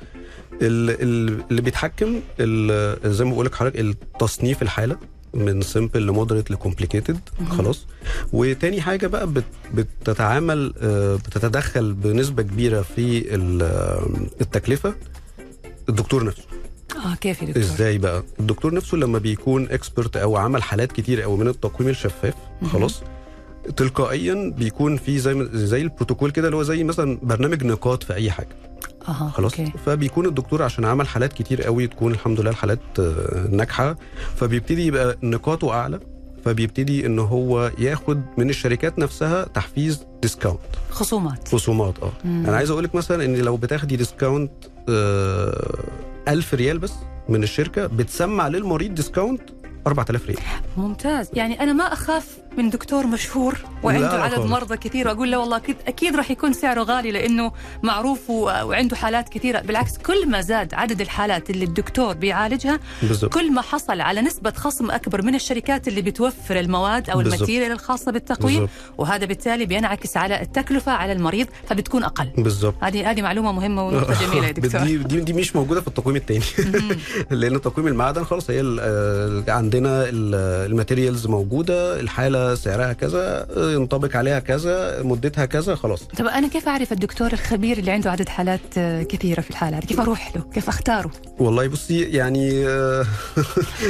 [0.61, 2.19] ال- ال- اللي بيتحكم
[3.05, 4.97] زي ما بقول لك حضرتك التصنيف الحالة.
[5.35, 7.19] من simple ل moderate ل complicated.
[7.49, 7.85] خلاص
[8.33, 9.43] وتاني حاجة بقى بت
[9.73, 14.95] بتتعامل آه، بتتدخل بنسبة كبيرة في ال- التكلفة
[15.89, 16.43] الدكتور نفسه
[17.05, 21.21] آه كيف يا دكتور؟ إزاي بقى الدكتور نفسه لما بيكون expert أو عمل حالات كتير
[21.21, 22.33] قوي من التقويم الشفاف.
[22.73, 23.01] خلاص
[23.77, 28.31] تلقائيا بيكون في زي زي البروتوكول كده اللي هو زي مثلا برنامج نقاط في أي
[28.31, 28.55] حاجة
[29.13, 29.51] خلاص.
[29.59, 29.71] okay.
[29.85, 33.95] فبيكون الدكتور عشان عمل حالات كتير قوي تكون الحمد لله الحالات آه، ناجحة.
[34.35, 35.99] فبيبتدي يبقى نقاطه أعلى.
[36.45, 41.47] فبيبتدي إن هو ياخد من الشركات نفسها تحفيز discount خصومات.
[41.47, 42.11] خصومات آه.
[42.25, 42.43] مم.
[42.47, 44.51] أنا عايز أقول لك مثلا إن لو بتاخدي discount
[44.89, 45.79] آه
[46.27, 46.93] 1000 ريال بس
[47.29, 49.41] من الشركة بتسمع للمريض discount
[49.87, 50.39] 4000 ريال.
[50.77, 51.29] ممتاز.
[51.33, 52.25] يعني أنا ما أخاف
[52.57, 54.51] من دكتور مشهور وعنده عدد خالص.
[54.51, 57.51] مرضى كثير وأقول له والله أكيد أكيد راح يكون سعره غالي لأنه
[57.83, 59.59] معروف وعنده حالات كثيرة.
[59.61, 64.51] بالعكس كل ما زاد عدد الحالات اللي الدكتور بيعالجها بالظبط كل ما حصل على نسبة
[64.51, 67.33] خصم أكبر من الشركات اللي بتوفر المواد بالضبط.
[67.33, 72.29] ال material الخاصة بالتقويم بالظبط وهذا بالتالي بينعكس على التكلفة على المريض فبتكون أقل.
[72.37, 74.81] بالظبط هذه هذه معلومة مهمة ونقطة جميلة يا دكتور.
[74.81, 76.43] دي, دي دي مش موجودة في التقويم التاني.
[76.59, 76.97] مهم.
[77.39, 79.43] لأن تقويم المعدن خلاص هي آه،
[79.75, 80.35] عندنا ال-
[80.71, 86.03] ال materials موجودة الحالة سعرها كذا ينطبق عليها كذا مدتها كذا خلاص.
[86.03, 89.85] طب أنا كيف أعرف الدكتور الخبير اللي عنده عدد حالات آه، كثيرة في الحالة هذه؟
[89.85, 93.05] كيف أروح له؟ كيف أختاره؟ والله بصي يعني آه،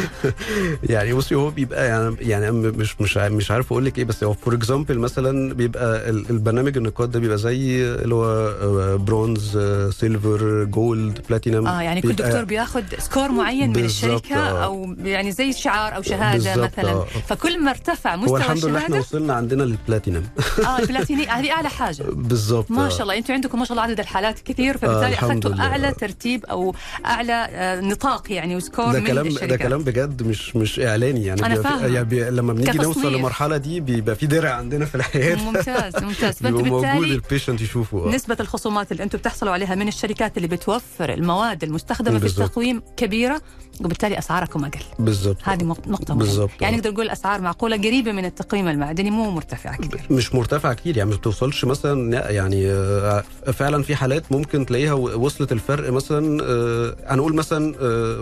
[0.90, 4.34] يعني بصي هو بيبقى يعني يعني مش مش مش عارف أقول لك إيه بس هو
[4.34, 9.58] for example مثلا بيبقى ال- البرنامج النقاط ده بيبقى زي اللي هو برونز
[10.00, 14.66] silver gold platinum آه يعني كل دكتور بياخذ score معين من الشركة آه.
[14.66, 17.06] أو يعني زي شعار أو شهادة بالظبط، مثلا آه.
[17.28, 20.24] فكل ما ارتفع مستوى الحمد لله إحنا وصلنا عندنا للبلاتينم
[20.66, 22.90] آه البلاتيني هذه أعلى حاجة بالظبط ما آه.
[22.90, 25.66] شاء الله أنتم عندكم ما شاء الله عدد الحالات كثير فبالتالي الحمد أخذتوا.
[25.66, 29.84] أعلى ترتيب أو أعلى آه، نطاق يعني و score ده من كلام الشركات ده كلام
[29.84, 31.86] بجد مش مش إعلاني يعني أنا فاهمة.
[31.88, 32.78] يعني بي لما بنيجي.
[32.78, 37.62] نوصل للمرحله دي بيبقى في درع عندنا في العياده ممتاز ممتاز بيبقى موجود ال patient
[37.62, 38.10] يشوفه آه.
[38.16, 42.26] نسبة الخصومات اللي أنتم بتحصلوا عليها من الشركات اللي بتوفر المواد المستخدمة في.
[42.26, 43.42] التقويم كبيرة
[43.82, 44.80] وبالتالي أسعاركم أقل.
[45.00, 46.14] بالظبط هذه مق- نقطة.
[46.14, 46.50] بالظبط.
[46.62, 50.02] يعني نقدر نقول اسعار معقولة قريبة من التقويم المعدني مو مرتفعة كثير.
[50.12, 53.24] مش مرتفع كتير يعني مش بتوصلش مثلا لا، يعني آه،
[53.54, 57.74] فعلا في حالات ممكن تلاقيها وصلت الفرق مثلا آه، هنقول مثلا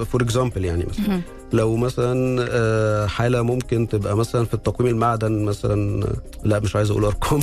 [0.06, 1.22] for example يعني مثلا.
[1.54, 6.08] لو مثلا آه، حالة ممكن تبقى مثلا في التقويم المعدن مثلا
[6.44, 7.40] لا مش عايز أقول أرقام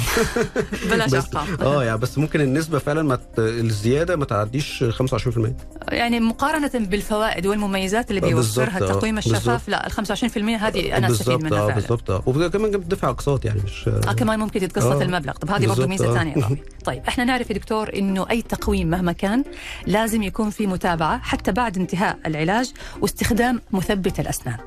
[0.91, 1.47] بلاش أرقام.
[1.67, 5.49] آه يعني بس ممكن النسبة فعلا ما الزيادة ما تعديش 25%
[5.89, 9.69] يعني مقارنة بالفوائد والمميزات اللي آه، بيوفرها آه، التقويم الشفاف بالظبط.
[9.69, 11.75] لا ال 25% هذه أنا أستفيد بالظبط منها آه فعلا.
[11.75, 15.03] بالظبط آه وكمان بتدفع أقساط يعني مش آه كمان ممكن يتقسط آه.
[15.03, 16.15] المبلغ طب هذه برضه ميزة آه.
[16.15, 16.35] ثانية
[16.85, 19.45] طيب إحنا نعرف يا دكتور إنه أي تقويم مهما كان
[19.87, 24.59] لازم يكون في متابعة حتى بعد انتهاء العلاج واستخدام مثبت الأسنان.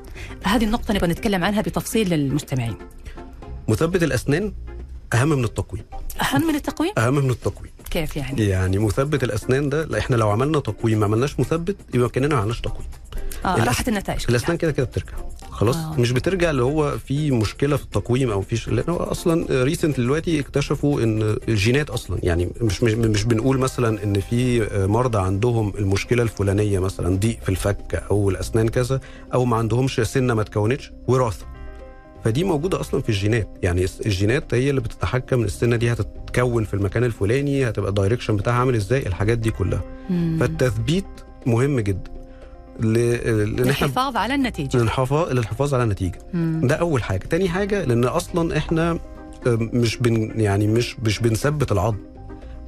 [0.44, 2.76] هذه النقطة نبغى نتكلم عنها بتفصيل للمستمعين.
[3.68, 4.52] مثبت الأسنان
[5.14, 5.84] أهم من التقويم.
[6.22, 7.72] أهم من التقويم؟ أهم من التقويم.
[7.94, 12.08] كيف يعني يعني مثبت الأسنان ده لا إحنا لو عملنا تقويم ما عملناش مثبت يبقى
[12.08, 12.86] كأننا ما عملناش تقويم
[13.44, 15.12] آه الأس- راحت النتائج الأسنان كده كده بترجع
[15.50, 15.94] خلاص آه.
[15.98, 18.70] مش بترجع اللي هو في مشكلة في التقويم أو في.
[18.74, 24.04] لأن هو أصلا ريسنت دلوقتي اكتشفوا إن الجينات أصلا يعني مش مش, مش بنقول مثلا
[24.04, 29.00] إن في مرضى عندهم المشكلة الفلانية مثلا ضيق في الفك أو الأسنان كذا
[29.34, 31.46] أو ما عندهمش سنة ما اتكونتش وراثة
[32.24, 33.48] فدي موجودة أصلا في الجينات.
[33.62, 38.74] يعني الجينات هي اللي بتتحكم السنة دي هتتكون في المكان الفلاني هتبقى الدايركشن بتاعها عامل
[38.74, 39.82] إزاي الحاجات دي كلها.
[40.10, 40.36] مم.
[40.40, 41.04] فالتثبيت
[41.46, 42.10] مهم جدا.
[42.80, 42.92] ل...
[42.92, 44.76] لإن إحنا الحفاظ على النتيجة.
[44.76, 46.18] للحفاظ للحفاظ على النتيجة.
[46.34, 46.66] مم.
[46.66, 47.26] ده أول حاجة.
[47.26, 48.98] تاني حاجة لأن أصلا إحنا
[49.46, 51.96] مش بن يعني مش مش بنثبت العظم.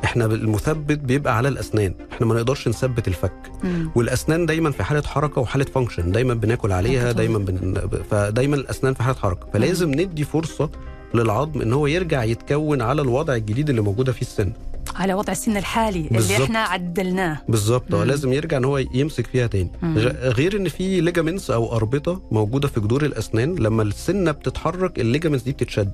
[0.04, 1.94] إحنا المثبت بيبقى على الأسنان.
[2.12, 3.32] إحنا ما نقدرش نثبت الفك.
[3.64, 3.90] مم.
[3.94, 7.88] والأسنان دايما في حالة حركة وحالة function دايما بناكل عليها دايما بن...
[8.10, 9.46] فدايما الأسنان في حالة حركة.
[9.52, 10.70] فلازم ندي فرصة
[11.14, 14.52] للعظم إن هو يرجع يتكون على الوضع الجديد اللي موجودة فيه السن.
[14.94, 16.40] على وضع السن الحالي اللي بالظبط.
[16.40, 17.38] إحنا عدلناه.
[17.48, 17.94] بالظبط.
[17.94, 18.04] آه مم.
[18.04, 19.70] لازم يرجع إن هو يمسك فيها تاني.
[19.82, 19.98] مم.
[20.22, 25.44] غير إن في ligaments أو أربطة موجودة في جذور الأسنان لما السنة بتتحرك ال ligaments
[25.44, 25.90] دي بتتشد.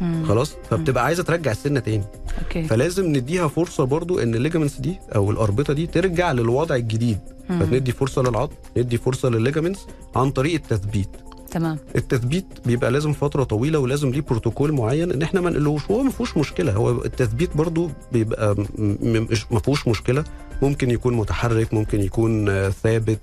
[0.00, 0.24] مم.
[0.28, 2.04] خلاص؟ فبتبقى عايزة ترجع السنة تاني.
[2.42, 2.62] okay.
[2.62, 7.18] فلازم نديها فرصة برضو إن ال ligaments دي أو الأربطة دي ترجع للوضع الجديد.
[7.50, 7.66] مم.
[7.66, 9.86] فندي فرصة للعظم ندي فرصة للل ligaments
[10.16, 11.08] عن طريق التثبيت.
[11.50, 11.78] تمام.
[11.96, 16.10] التثبيت بيبقى لازم فترة طويلة ولازم ليه بروتوكول معين إن إحنا ما نقلوش هو ما
[16.10, 16.72] فيهوش مشكلة.
[16.72, 18.54] هو التثبيت برضو بيبقى
[19.50, 20.24] ما فيهوش مشكلة.
[20.62, 23.18] ممكن يكون متحرك ممكن يكون ثابت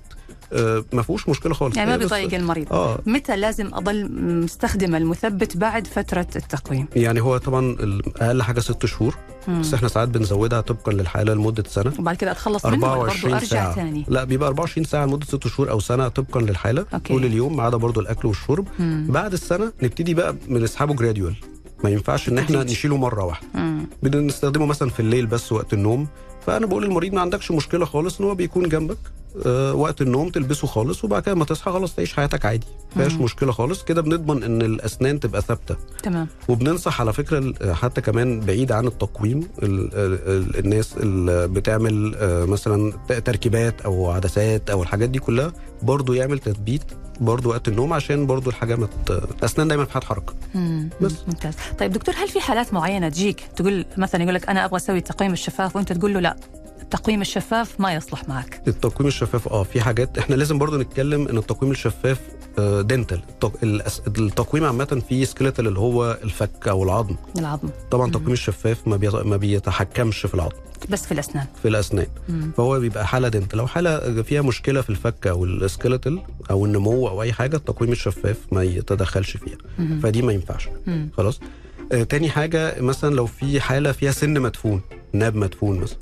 [0.92, 1.76] ما فيهوش مشكلة خالص.
[1.76, 2.98] يعني ما بيضايق المريض؟ آه.
[3.06, 4.08] متى لازم أضل
[4.44, 7.76] مستخدم المثبت بعد فترة التقويم؟ يعني هو طبعا
[8.20, 9.16] أقل حاجة ست شهور
[9.48, 9.60] مم.
[9.60, 11.92] بس إحنا ساعات بنزودها طبقا للحاله لمدة سنة.
[11.98, 13.74] وبعد كده أتخلص منه برضه 24 ارجع ساعة.
[13.74, 16.86] ثاني لا بيبقى 24 ساعة لمدة 6 شهور أو سنة طبقا للحالة.
[16.94, 17.12] okay.
[17.12, 18.66] طول اليوم ما عدا برضه الأكل والشرب.
[18.78, 19.06] مم.
[19.10, 21.34] بعد السنة نبتدي بقى بنسحبه gradual
[21.84, 22.62] ما ينفعش إن إحنا.
[22.62, 23.46] نشيله مرة واحدة.
[24.02, 26.06] بنستخدمه مثلا في الليل بس وقت النوم.
[26.46, 28.96] فأنا بقول للمريض ما عندكش مشكلة خالص إن هو بيكون جنبك
[29.46, 33.20] آه وقت النوم تلبسه خالص وبعد كده ما تصحى خلاص تعيش حياتك عادي ما فيهاش.
[33.20, 33.84] مشكلة خالص.
[33.84, 35.76] كده بنضمن إن الأسنان تبقى ثابتة.
[36.02, 36.28] تمام.
[36.48, 42.44] وبننصح على فكرة ال- حتى كمان بعيد عن التقويم ال ال الناس اللي بتعمل آه،
[42.44, 42.92] مثلا
[43.24, 45.52] تركيبات أو عدسات أو الحاجات دي كلها
[45.82, 46.82] برضو يعمل تثبيت
[47.20, 50.34] برضو وقت النوم عشان برضو الحاجة ما الاسنان دايما في حاله حركة.
[51.00, 51.12] بس.
[51.26, 54.98] ممتاز طيب دكتور هل في حالات معينة تجيك تقول مثلا يقول لك أنا أبغى أسوي
[54.98, 56.36] التقويم الشفاف وأنت تقول له لا
[56.82, 61.38] التقويم الشفاف ما يصلح معك التقويم الشفاف آه في حاجات إحنا لازم برضو نتكلم إن
[61.38, 62.20] التقويم الشفاف
[62.60, 67.16] dental الأس- التقويم عامة فيه skeletal اللي هو الفك أو العظم.
[67.38, 67.68] العظم.
[67.90, 68.12] طبعا مم.
[68.12, 70.56] التقويم الشفاف ما ما بيتحكمش في العظم.
[70.90, 71.46] بس في الأسنان.
[71.62, 72.06] في الأسنان.
[72.28, 72.50] مم.
[72.56, 77.08] فهو بيبقى حالة dent لو حالة فيها مشكلة في الفك أو ال skeletal أو النمو
[77.08, 79.56] أو أي حاجة التقويم الشفاف ما يتدخلش فيها.
[79.78, 80.00] مم.
[80.02, 80.68] فدي ما ينفعش.
[80.86, 81.08] مم.
[81.16, 81.40] خلاص.
[81.92, 84.80] آه تاني حاجة مثلا لو في حالة فيها سن مدفون
[85.12, 85.98] ناب مدفون مثلا.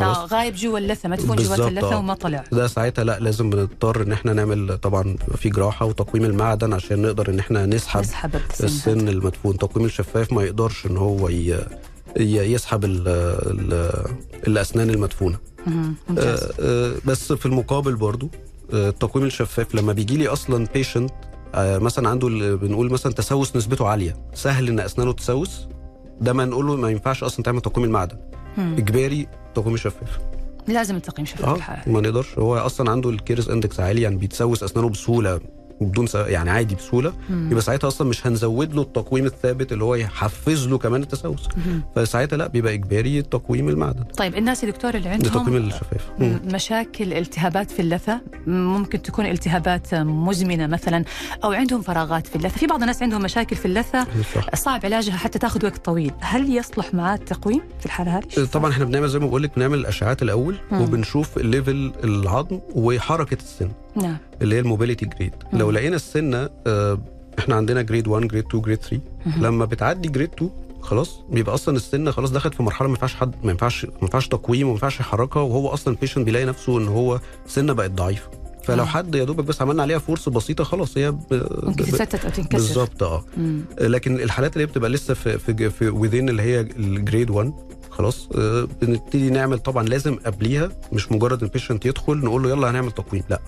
[0.00, 1.98] آه غايب جوا اللثة مدفون جوا اللثة.
[1.98, 2.44] وما طلع.
[2.52, 7.30] ده ساعتها لا لازم بنضطر إن إحنا نعمل طبعا في جراحة وتقويم المعدن عشان نقدر
[7.30, 8.64] إن إحنا نسحب نسحب السن.
[8.64, 9.58] السن المدفون.
[9.58, 11.58] تقويم الشفاف ما يقدرش إن هو ي...
[12.16, 13.08] يسحب ال...
[13.08, 13.90] ال...
[14.46, 15.38] الأسنان المدفونة.
[15.66, 15.94] مم.
[16.08, 16.42] ممتاز.
[16.42, 18.28] آه، آه، بس في المقابل برضو
[18.72, 21.10] آه، التقويم الشفاف لما بيجي لي أصلا بيشنت
[21.58, 25.66] مثلا عنده بنقول مثلا تسوس نسبته عالية سهل إن أسنانه تسوس
[26.20, 28.16] ده ما نقول له ما ينفعش أصلا تعمل تقويم المعدن.
[28.58, 30.18] إجباري تقويم شفاف.
[30.68, 31.90] لازم التقويم شفاف الحقيقة.
[31.90, 32.38] ما نقدرش.
[32.38, 35.40] هو أصلا عنده ال caries index عالي يعني بيتسوس أسنانه بسهولة.
[35.80, 36.06] بدون.
[36.14, 37.48] يعني عادي بسهولة مم.
[37.50, 41.82] يبقى ساعتها أصلا مش هنزود له التقويم الثابت اللي هو يحفز له كمان التسوس مم.
[41.96, 46.26] فساعتها لا بيبقى إجباري تقويم المعدن طيب الناس يا دكتور اللي تقويم عندهم الشفاف مم.
[46.26, 51.04] م- مشاكل التهابات في اللثة ممكن تكون التهابات مزمنة مثلا
[51.44, 55.16] أو عندهم فراغات في اللثة في بعض الناس عندهم مشاكل في اللثة صح صعب علاجها
[55.16, 59.18] حتى تاخذ وقت طويل هل يصلح معاه التقويم في الحالة هذه طبعا إحنا بنعمل زي
[59.18, 60.80] ما بقول لك بنعمل الأشعاعات الأول مم.
[60.80, 65.32] وبنشوف ال level العظم وحركة السن نعم اللي هي ال mobility grade.
[65.52, 66.98] لو لقينا السنة آه،
[67.38, 69.42] إحنا عندنا grade 1 grade 2 grade 3 مهم.
[69.46, 73.34] لما بتعدي grade 2 خلاص بيبقى أصلا السنة خلاص دخلت في مرحلة ما ينفعش حد
[73.44, 76.88] ما ينفعش ما ينفعش تقويم وما ينفعش يحركها وهو أصلا ال patient بيلاقي نفسه إن
[76.88, 78.30] هو سنه بقت ضعيفة
[78.64, 78.86] فلو آه.
[78.86, 81.18] حد يا دوبك بس عملنا عليها force بسيطة خلاص هي ب...
[81.62, 83.60] ممكن تتفتت أو تنكسر بالظبط آه مم.
[83.80, 87.52] لكن الحالات اللي هي بتبقى لسه في في, في within اللي هي ال grade 1
[87.90, 92.70] خلاص آه، بنبتدي نعمل طبعا لازم قبليها مش مجرد ال patient يدخل نقول له يلا
[92.70, 93.40] هنعمل تقويم لأ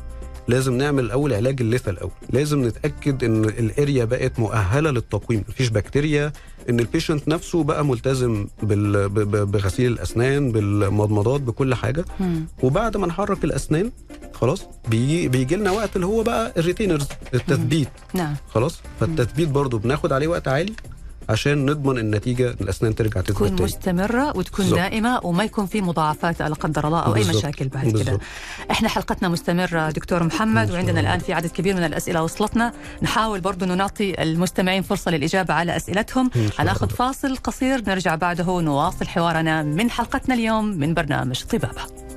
[0.49, 2.11] لازم نعمل الأول علاج اللثة الأول.
[2.31, 5.45] لازم نتأكد إن ال area بقت مؤهلة للتقويم.
[5.49, 6.33] مفيش بكتيريا
[6.71, 9.09] إن ال patient نفسه بقى ملتزم بال-
[9.47, 12.05] بغسيل الأسنان بالمضمضات بكل حاجة.
[12.21, 12.47] مم.
[12.63, 13.91] وبعد ما نحرك الأسنان
[14.33, 17.89] خلاص بيجي بيجي لنا وقت اللي هو بقى الريتينرز التثبيت.
[18.15, 18.35] نعم.
[18.49, 20.73] خلاص؟ فالتثبيت برضو بناخد عليه وقت عالي.
[21.29, 24.79] عشان نضمن النتيجة الأسنان ترجع تكون تاني مستمرة وتكون بالظبط.
[24.81, 27.37] دائمة وما يكون في مضاعفات لا قدر الله أو أي بالظبط.
[27.37, 28.19] مشاكل بعد كده.
[28.71, 31.11] إحنا حلقتنا مستمرة دكتور محمد شاء وعندنا الله.
[31.11, 35.77] الآن في عدد كبير من الأسئلة وصلتنا نحاول برضو أنه نعطي المستمعين فرصة للإجابة على
[35.77, 36.89] شاء هناخذ.
[36.89, 42.08] فاصل قصير نرجع بعده نواصل حوارنا من حلقتنا اليوم من برنامج طبابة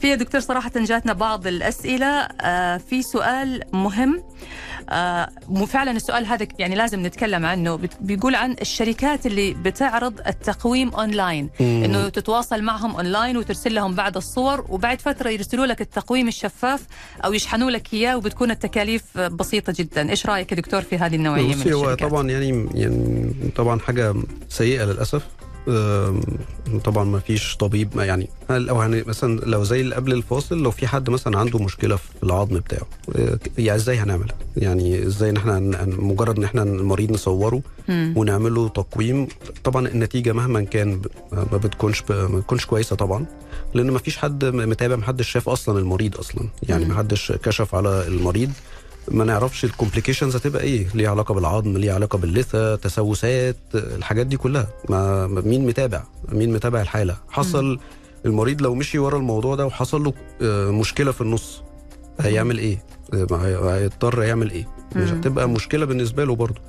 [0.00, 4.22] في يا دكتور صراحة جاتنا بعض الأسئلة آه، في سؤال مهم
[4.90, 7.80] آه، مو فعلا السؤال هذا يعني لازم نتكلم عنه.
[8.00, 11.50] بيقول عن الشركات اللي بتعرض التقويم أونلاين.
[11.60, 16.82] إنه تتواصل معهم أونلاين وترسل لهم بعض الصور وبعد فترة يرسلوا لك التقويم الشفاف
[17.24, 20.10] أو يشحنوا لك إياه وبتكون التكاليف بسيطة جدا.
[20.10, 24.14] إيش رأيك يا دكتور في هذه النوعية من الشركات؟ طبعا يعني يعني طبعا حاجة
[24.48, 25.22] سيئة للأسف.
[26.84, 30.70] طبعا ما فيش طبيب ما يعني أو هن مثلا لو زي اللي قبل الفاصل لو
[30.70, 32.86] في حد مثلا عنده مشكلة في العظم بتاعه
[33.16, 37.62] أه، يعني إزاي هنعملها؟ يعني إزاي إن إحنا مجرد إن إحنا المريض نصوره.
[37.90, 39.28] ونعمل له تقويم؟
[39.64, 41.00] طبعا النتيجة مهما كان
[41.32, 43.26] ما بتكونش ما بتكونش كويسة طبعا
[43.74, 46.48] لأن ما فيش حد متابع ما حدش شاف أصلا المريض أصلا.
[46.62, 46.84] يعني.
[46.84, 48.50] ما حدش كشف على المريض.
[49.08, 54.68] ما نعرفش الكومبليكيشنز هتبقى إيه؟ ليه علاقة بالعظم ليه علاقة باللثة تسوسات الحاجات دي كلها.
[54.88, 57.78] ما مين متابع؟ مين متابع الحالة؟ حصل
[58.26, 61.62] المريض لو مشي ورا الموضوع ده وحصل له آه، مشكلة في النص
[62.20, 62.82] هيعمل إيه؟
[63.14, 65.10] آه، هي- هيضطر يعمل إيه؟ مش.
[65.10, 66.60] هتبقى مشكلة بالنسبة له برضه.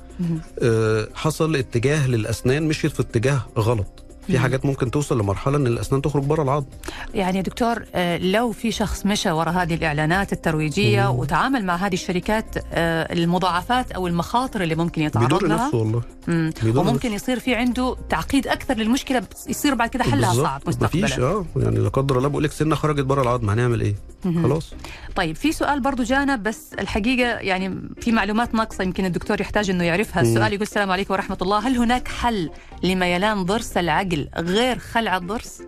[0.62, 4.04] آه، حصل اتجاه للأسنان مشيت في اتجاه غلط.
[4.28, 4.42] في مم.
[4.42, 6.66] حاجات ممكن توصل لمرحلة إن الأسنان تخرج بره العظم
[7.14, 11.18] يعني يا دكتور آه، لو في شخص مشى وراء هذه الإعلانات الترويجية مم.
[11.18, 16.02] وتعامل مع هذه الشركات آه، المضاعفات أو المخاطر اللي ممكن يتعرض بيضر لها نفسه والله
[16.28, 16.52] مم.
[16.62, 20.34] بيضر وممكن يصير في عنده تعقيد أكثر للمشكلة يصير بعد كده حلها.
[20.34, 23.80] صعب مفيش مستقبلا آه يعني لا قدر الله بقول لك سنة خرجت بره العظم هنعمل
[23.80, 24.42] إيه؟ مهم.
[24.42, 24.74] خلاص
[25.16, 29.84] طيب في سؤال برضو جانا بس الحقيقة يعني في معلومات ناقصة يمكن الدكتور يحتاج إنه
[29.84, 30.28] يعرفها مم.
[30.28, 32.50] السؤال يقول السلام عليكم ورحمة الله هل هناك حل
[32.82, 35.62] لميلان ضرس العقل غير خلع الضرس؟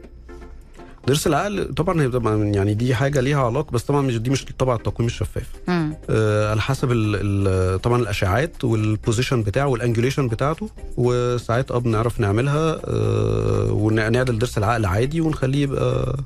[1.07, 4.45] ضرس العقل طبعا هي طبعا يعني دي حاجة ليها علاقة بس طبعا مش دي مش
[4.59, 5.95] طبعا التقويم الشفاف مم.
[6.11, 7.17] آه على حسب ال
[7.49, 14.39] ال طبعا الأشعاعات وال position بتاعه وال angulation بتاعته وساعات أه بنعرف نعملها آه ونعدل
[14.39, 16.17] ضرس العقل عادي ونخليه يبقى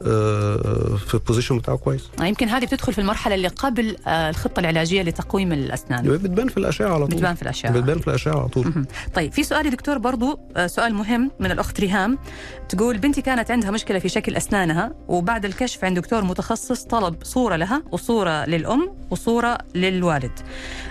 [0.00, 2.08] في ال position بتاعه كويس.
[2.20, 6.02] يمكن هذه بتدخل في المرحلة اللي قبل آه، الخطة العلاجية لتقويم الأسنان.
[6.02, 7.16] بتبان في الأشعة على طول.
[7.16, 7.72] بتبان في الأشعة.
[7.72, 8.84] بتبان في الأشعة على طول.
[9.14, 12.18] طيب في سؤال يا دكتور برضو آه، سؤال مهم من الأخت ريهام.
[12.68, 17.56] تقول بنتي كانت عندها مشكلة في شكل أسنانها وبعد الكشف عند دكتور متخصص طلب صورة
[17.56, 20.32] لها وصورة للأم وصورة للوالد.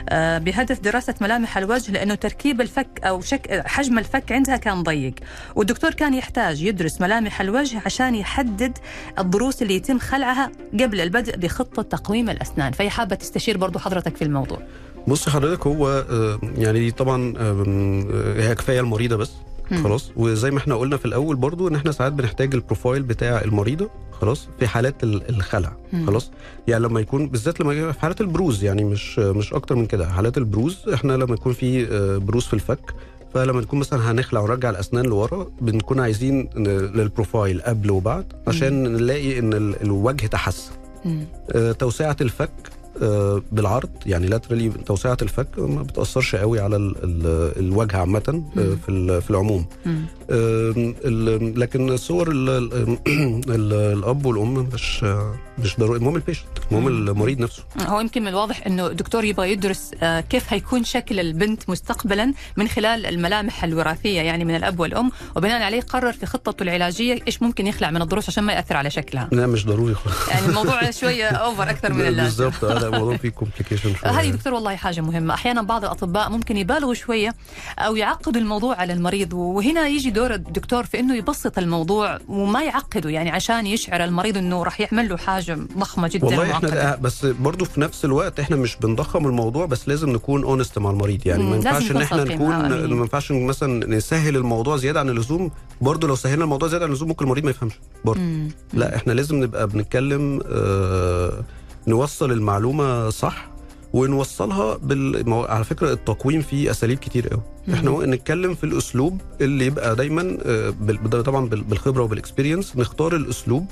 [0.09, 3.63] آه، بهدف دراسة ملامح الوجه لأنه تركيب الفك أو شك...
[3.65, 5.13] حجم الفك عندها كان ضيق.
[5.55, 8.77] والدكتور كان يحتاج يدرس ملامح الوجه عشان يحدد
[9.19, 12.71] الضروس اللي يتم خلعها قبل البدء بخطة تقويم الأسنان.
[12.71, 14.59] فهي حابة تستشير برضو حضرتك في الموضوع.
[15.07, 19.31] بص حضرتك هو آه، يعني طبعا آه، هي كفاية المريضة بس.
[19.83, 20.11] خلاص.
[20.15, 23.89] وزي ما إحنا قلنا في الأول برضو إن إحنا ساعات بنحتاج البروفايل بتاع المريضة
[24.21, 25.73] خلاص في حالات ال- الخلع.
[26.07, 26.31] خلاص.
[26.67, 30.09] يعني لما يكون بالذات لما في حالات البروز يعني مش مش أكتر من كده.
[30.09, 32.93] حالات البروز إحنا لما يكون في آه، بروز في الفك
[33.33, 36.49] فلما نكون مثلا هنخلع ونرجع الأسنان لورا بنكون عايزين
[36.95, 40.71] للبروفايل قبل وبعد عشان نلاقي إن ال- الوجه تحسن.
[41.51, 42.49] آه، توسعة الفك
[43.01, 47.25] آه، بالعرض يعني لاترالي توسعة الفك ما بتأثرش قوي على ال ال
[47.65, 48.75] الوجه عامة آه،.
[48.85, 50.01] في في العموم مم.
[51.59, 52.99] لكن صور ال- ال-
[53.49, 55.03] ال- الأب والأم مش
[55.59, 55.97] مش ضروري.
[55.99, 56.87] المهم ال patient المهم.
[56.87, 57.63] المريض نفسه.
[57.87, 62.67] هو يمكن من الواضح إنه الدكتور يبغى يدرس آه، كيف هيكون شكل البنت مستقبلا من
[62.67, 65.11] خلال الملامح الوراثية يعني من الأب والأم.
[65.35, 68.89] وبناء عليه قرر في خطته العلاجية إيش ممكن يخلع من الضروس عشان ما يأثر على
[68.89, 69.29] شكلها.
[69.31, 70.27] لا مش ضروري خالص.
[70.29, 74.75] يعني الموضوع شوية over أكثر من اللازم بالظبط لا الموضوع فيه complication هذه دكتور والله
[74.75, 75.33] حاجة مهمة.
[75.33, 77.35] أحيانا بعض الأطباء ممكن يبالغوا شوية
[77.79, 83.09] أو يعقدوا الموضوع على المريض وهنا يجي دور الدكتور في أنه يبسط الموضوع وما يعقده
[83.09, 86.51] يعني عشان يشعر المريض أنه راح يعمل له حاجة ضخمة جدا والله.
[86.51, 90.89] إحنا بس برضو في نفس الوقت إحنا مش بنضخم الموضوع بس لازم نكون اونست مع
[90.89, 92.23] المريض يعني ما ينفعش إن إحنا.
[92.23, 92.87] نكون آه،.
[92.87, 95.51] ما ينفعش مثلا نسهل الموضوع زيادة عن اللزوم
[95.81, 97.73] برضو لو سهلنا الموضوع زيادة عن اللزوم ممكن المريض ما يفهمش
[98.05, 98.49] برضو مم.
[98.73, 101.43] لا إحنا لازم نبقى بنتكلم آه
[101.87, 103.49] نوصل المعلومة صح
[103.93, 105.33] ونوصلها بال...
[105.33, 107.41] على فكرة التقويم فيه أساليب كتير قوي.
[107.73, 111.23] إحنا هو نتكلم في الأسلوب اللي يبقى دايما آه، بال...
[111.23, 113.65] طبعا بال- بالخبرة وبالاكسبيرينس نختار الأسلوب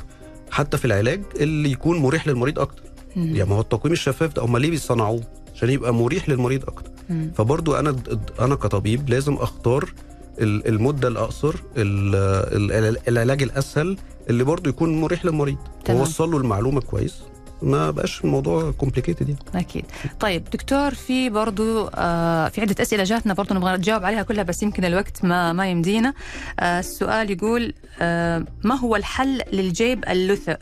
[0.52, 2.84] حتى في العلاج اللي يكون مريح للمريض أكتر.
[3.16, 5.24] يعني ما هو التقويم الشفاف ده هم ليه بيصنعوه
[5.56, 6.92] عشان يبقى مريح للمريض أكتر.
[7.36, 7.96] فبرضو أنا
[8.40, 9.94] أنا كطبيب لازم أختار
[10.40, 13.98] ال- المدة الأقصر ال- ال- العلاج الأسهل
[14.30, 16.00] اللي برضو يكون مريح للمريض تمام.
[16.00, 17.16] ووصل له المعلومة كويس
[17.62, 19.42] ما بقاش الموضوع complicated يعني.
[19.56, 19.86] أكيد.
[20.20, 24.64] طيب دكتور في برضو آه في عدة أسئلة جاتنا برضو نبغى نجاوب عليها كلها بس
[24.64, 26.14] يمكن الوقت ما ما يمدينا.
[26.60, 30.04] آه السؤال يقول آه ما هو الحل للجيب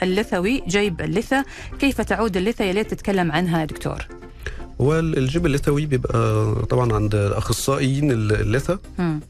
[0.04, 1.46] اللثوي؟ جيب اللثة.
[1.80, 4.08] كيف تعود اللثة يا ليت تتكلم عنها يا دكتور؟
[4.82, 8.80] هو ال- الجيب اللثوي بيبقى طبعا عند أخصائيين ال- اللثة.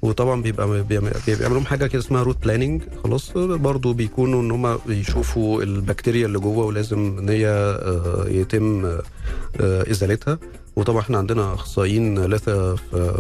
[0.02, 5.64] وطبعا بيبقى بيعمل- بيعملوا حاجة كده اسمها root planing خلاص برضو بيكونوا إن هم بيشوفوا
[5.64, 9.02] البكتيريا اللي جوه ولازم إن هي آه، يتم آه،
[9.62, 10.38] آه، إزالتها.
[10.76, 13.14] وطبعا إحنا عندنا أخصائيين لثة في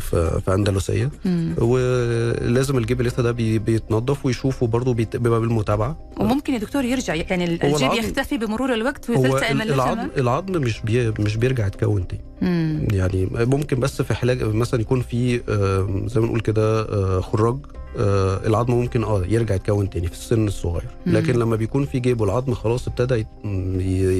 [0.00, 1.54] في, في أندلسية مم.
[1.58, 7.44] ولازم الجيب اللثة ده بي- بيتنضف ويشوفوا بيت- بيبقى بالمتابعة وممكن يا دكتور يرجع يعني
[7.44, 12.22] الجيب يختفي بمرور الوقت اللثة العظم؟ العظم مش بي مش بيرجع يتكون تاني.
[12.92, 15.36] يعني ممكن بس في حلاج مثلا يكون في
[16.06, 17.56] زي ما نقول كده آه، خراج
[17.98, 20.84] آه العظم ممكن آه يرجع يتكون تاني في السن الصغير.
[21.06, 21.16] مم.
[21.16, 23.26] لكن لما بيكون في جيب والعظم خلاص ابتدى يت-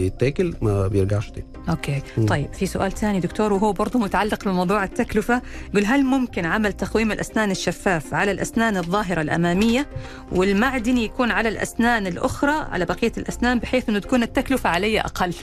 [0.06, 1.46] يتاكل ما بيرجعش تاني.
[1.68, 2.02] أوكي.
[2.18, 2.26] مم.
[2.26, 5.42] طيب في سؤال ثاني دكتور وهو برضه متعلق بموضوع التكلفة.
[5.70, 9.86] يقول هل ممكن عمل تقويم الأسنان الشفاف على الأسنان الظاهرة الأمامية
[10.32, 15.34] والمعدني يكون على الأسنان الأخرى على بقية الأسنان بحيث إنه تكون التكلفة علي أقل؟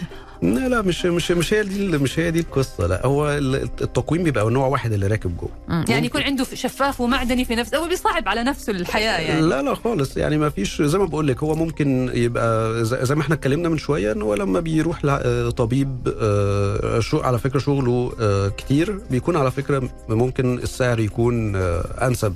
[0.42, 2.88] لا لا مش مش مش هي دي مش هي دي القصة.
[2.88, 5.50] لا هو ال- التقويم بيبقى نوع واحد اللي راكب جوه.
[5.90, 9.42] يعني يكون عنده شفاف ومعدني في نفس هو بيصعب على نفسه الحياة يعني.
[9.42, 10.18] لا لا خالص.
[10.18, 13.78] يعني ما فيش زي ما بقول لك هو ممكن يبقى زي ما إحنا اتكلمنا من
[13.78, 19.00] شوية إن هو لما بيروح لطبيب آه، على فكرة شغله آه، كتير.
[19.12, 22.36] بيكون على فكرة ممكن السعر يكون آه، أنسب.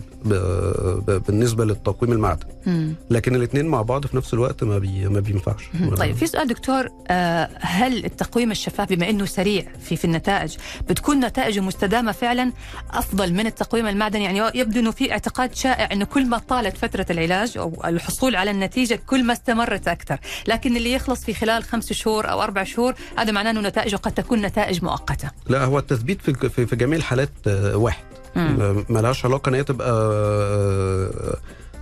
[1.28, 2.48] بالنسبة للتقويم المعدن.
[2.66, 2.96] مم.
[3.10, 5.64] لكن الاثنين مع بعض في نفس الوقت ما بي ما بينفعش.
[5.98, 10.58] طيب في سؤال دكتور آه، هل التقويم الشفاف بما إنه سريع في في النتائج
[10.90, 12.52] بتكون نتائجه مستدامة فعلا؟
[12.92, 17.06] أفضل من التقويم المعدني؟ يعني يبدو إنه في اعتقاد شائع إنه كل ما طالت فترة
[17.10, 20.18] العلاج أو الحصول على النتيجة كل ما استمرت أكثر،
[20.48, 24.12] لكن اللي يخلص في خلال خمس شهور أو أربع شهور هذا معناه إنه نتائجه قد
[24.12, 25.32] تكون نتائج مؤقتة.
[25.48, 28.04] لا هو التثبيت في في, في جميع الحالات آه، واحد.
[28.36, 28.86] مم.
[28.90, 31.38] ما لهاش علاقة إن هي تبقى آه،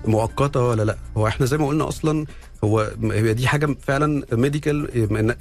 [0.06, 0.98] مؤقتة ولا لأ.
[1.18, 2.26] هو إحنا زي ما قلنا أصلا
[2.64, 4.90] هو هي دي حاجة فعلا medical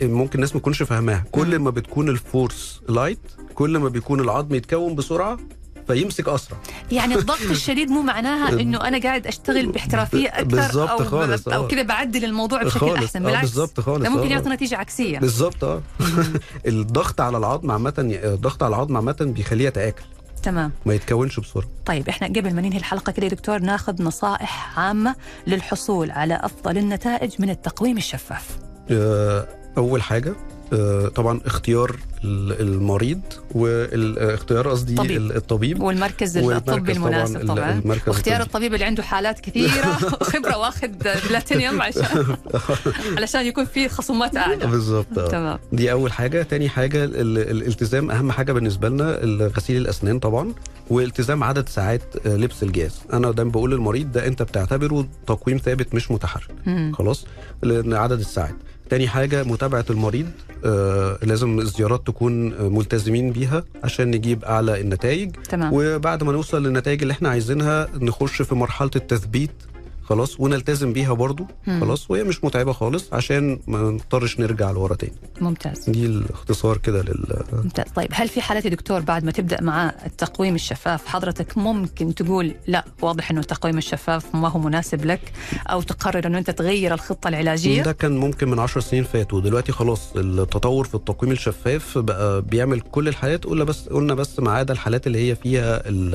[0.02, 1.24] ممكن الناس ما تكونش فاهماها.
[1.32, 3.18] كل ما بتكون ال force light
[3.55, 5.38] كل ما بيكون العظم يتكون بسرعة
[5.86, 6.59] فيمسك أسرع.
[6.92, 11.64] يعني الضغط الشديد مو معناها إنه أنا قاعد أشتغل باحترافية أكثر بالظبط أو خالص، أو
[11.64, 11.68] آه.
[11.68, 13.48] كذا بعدل الموضوع بشكل خالص أحسن آه، بالعكس.
[13.48, 14.30] بالظبط خالص ممكن.
[14.30, 15.18] يعطي نتيجة عكسية.
[15.18, 15.82] بالظبط آه.
[16.66, 17.94] الضغط على العظم عامة
[18.24, 20.02] الضغط على العظم عامة بيخليه يتاكل
[20.45, 24.78] تمام ما يتكونش بسرعة طيب إحنا قبل ما ننهي الحلقة كده يا دكتور ناخذ نصائح
[24.78, 25.14] عامة
[25.47, 28.59] للحصول على أفضل النتائج من التقويم الشفاف.
[28.90, 30.34] آه، أول حاجة آه،
[31.15, 33.21] طبعا اختيار ال- المريض
[33.55, 35.11] واختيار قصدي طبيب.
[35.17, 35.83] ال- الطبيب.
[35.83, 38.47] والمركز والمركز الطبي المناسب ال- طبعا المركز واختيار الطبي.
[38.49, 39.99] الطبيب اللي عنده حالات كثيرة.
[40.21, 40.89] وخبره واخذ
[41.29, 42.37] بلاتينيوم عشان
[43.19, 44.67] علشان يكون في خصومات أعلى.
[44.67, 45.19] بالظبط.
[45.19, 45.29] آه.
[45.29, 45.59] تمام.
[45.73, 46.43] دي أول حاجة.
[46.43, 49.19] تاني حاجة ال- الالتزام أهم حاجة بالنسبة لنا
[49.57, 50.53] غسيل الأسنان طبعا
[50.91, 55.95] والتزام عدد ساعات آه، لبس الجهاز أنا دايما بقول للمريض ده أنت بتعتبره تقويم ثابت
[55.95, 56.49] مش متحرك.
[56.93, 57.27] خلاص؟
[57.62, 58.55] لأن عدد الساعات.
[58.95, 60.26] تاني حاجة متابعة المريض
[60.64, 65.36] آه لازم الزيارات تكون ملتزمين بيها عشان نجيب أعلى النتائج.
[65.36, 65.70] تمام.
[65.74, 69.51] وبعد ما نوصل للنتائج اللي إحنا عايزينها نخش في مرحلة التثبيت.
[70.05, 71.80] خلاص ونلتزم بيها برضو مم.
[71.80, 75.12] خلاص وهي مش متعبة خالص عشان ما نضطرش نرجع لورا تاني.
[75.40, 75.90] ممتاز.
[75.90, 77.84] دي الاختصار كده لل ممتاز.
[77.94, 82.55] طيب هل في حالات يا دكتور بعد ما تبدأ مع التقويم الشفاف حضرتك ممكن تقول
[82.66, 85.32] لا واضح إنه التقويم الشفاف ما هو مناسب لك
[85.66, 89.40] أو تقرر إنه أنت تغير الخطة العلاجية؟ ده كان ممكن من 10 سنين فاتوا.
[89.40, 93.44] دلوقتي خلاص التطور في التقويم الشفاف بقى بيعمل كل الحالات.
[93.44, 96.14] قلنا بس قلنا بس ما عدا الحالات اللي هي فيها ال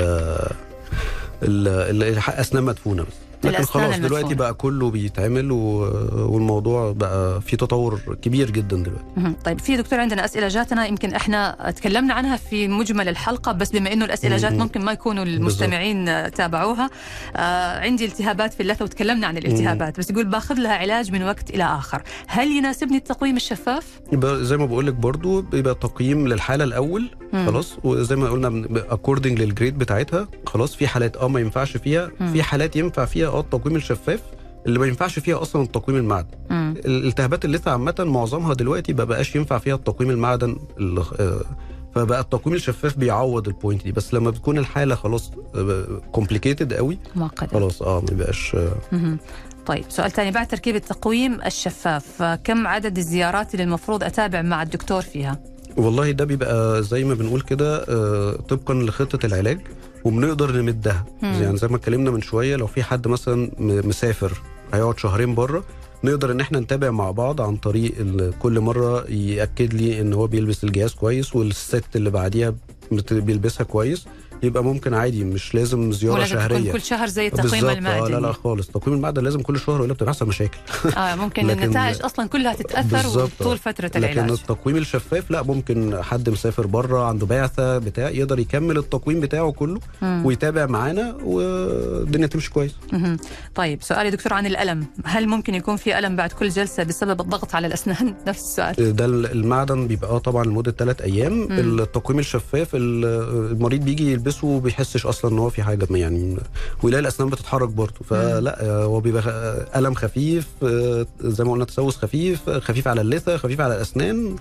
[1.43, 3.13] ال- ال- أسنان مدفونة بس.
[3.43, 4.35] لكن خلاص دلوقتي.
[4.35, 9.35] بقى كله بيتعمل والموضوع بقى في تطور كبير جدا دلوقتي.
[9.45, 13.93] طيب في دكتور عندنا أسئلة جاتنا يمكن إحنا تكلمنا عنها في مجمل الحلقة بس بما
[13.93, 14.53] إنه الأسئلة جات.
[14.53, 16.89] ممكن ما يكونوا المستمعين آه، تابعوها
[17.35, 21.49] آه عندي التهابات في اللثة وتكلمنا عن الالتهابات بس يقول باخذ لها علاج من وقت
[21.49, 27.09] إلى آخر هل يناسبني التقويم الشفاف زي ما بقول لك برضو بيبقى تقييم للحالة الأول
[27.33, 27.45] مم.
[27.45, 32.11] خلاص وزي ما قلنا according لل grade بتاعتها خلاص في حالات آه ما ينفعش فيها
[32.19, 32.33] مم.
[32.33, 34.19] في حالات ينفع فيها آه التقويم الشفاف
[34.65, 36.27] اللي ما ينفعش فيها أصلا التقويم المعدن.
[36.49, 36.73] مم.
[36.86, 41.41] التهابات اللثة عامة معظمها دلوقتي ما بقاش ينفع فيها التقويم المعدن ال- آه،
[41.95, 43.91] فبقى التقويم الشفاف بيعوض ال point دي.
[43.91, 45.32] بس لما بتكون الحالة خلاص
[46.11, 47.47] complicated قوي معقدة.
[47.59, 49.17] خلاص آه ما بيبقاش آه،.
[49.65, 52.21] طيب سؤال ثاني بعد تركيب التقويم الشفاف.
[52.21, 55.39] آه، كم عدد الزيارات اللي المفروض أتابع مع الدكتور فيها؟
[55.77, 59.59] والله ده بيبقى زي ما بنقول كده آه، طبقا لخطة العلاج.
[60.06, 61.34] وبنقدر نمدها مم.
[61.43, 64.41] يعني زي ما اتكلمنا من شوية لو في حد مثلا مسافر
[64.74, 65.64] هيقعد شهرين بره
[66.04, 67.93] نقدر إن إحنا نتابع مع بعض عن طريق
[68.39, 72.56] كل مرة يأكد لي إن هو بيلبس الجهاز كويس والست اللي بعديها
[73.12, 74.06] بيلبسها كويس
[74.43, 76.71] يبقى ممكن عادي مش لازم زيارة شهرية.
[76.71, 78.67] كل شهر زي التقويم بالظبط، آه، المعدني لا لا خالص.
[78.67, 80.57] تقويم المعدن لازم كل شهر ولا بتحصل مشاكل.
[80.97, 83.55] آه ممكن لكن- النتائج أصلا كلها تتأثر طول آه.
[83.55, 88.77] فترة لكن العلاج التقويم الشفاف لا ممكن حد مسافر بره عنده بعثة بتاع يقدر يكمل
[88.77, 90.21] التقويم بتاعه كله مم.
[90.25, 92.75] ويتابع معانا والدنيا تمشي كويس.
[92.93, 93.17] مهم.
[93.55, 94.85] طيب سؤال يا دكتور عن الألم.
[95.05, 98.95] هل ممكن يكون في ألم بعد كل جلسة بسبب الضغط على الأسنان؟ نفس السؤال.
[98.95, 101.47] ده المعدن بيبقى آه طبعا لمدة ثلاث أيام.
[101.51, 103.05] التقويم الشفاف ال-
[103.51, 106.38] المريض بيجي يلبسه وما بيحسش أصلا إن هو في حاجة يعني
[106.84, 107.99] ويلاقي الأسنان بتتحرك برضه.
[108.09, 110.47] فلا هو بيبقى ألم خفيف
[111.21, 114.36] زي ما قلنا تسوس خفيف خفيف على اللثة خفيف على الأسنان.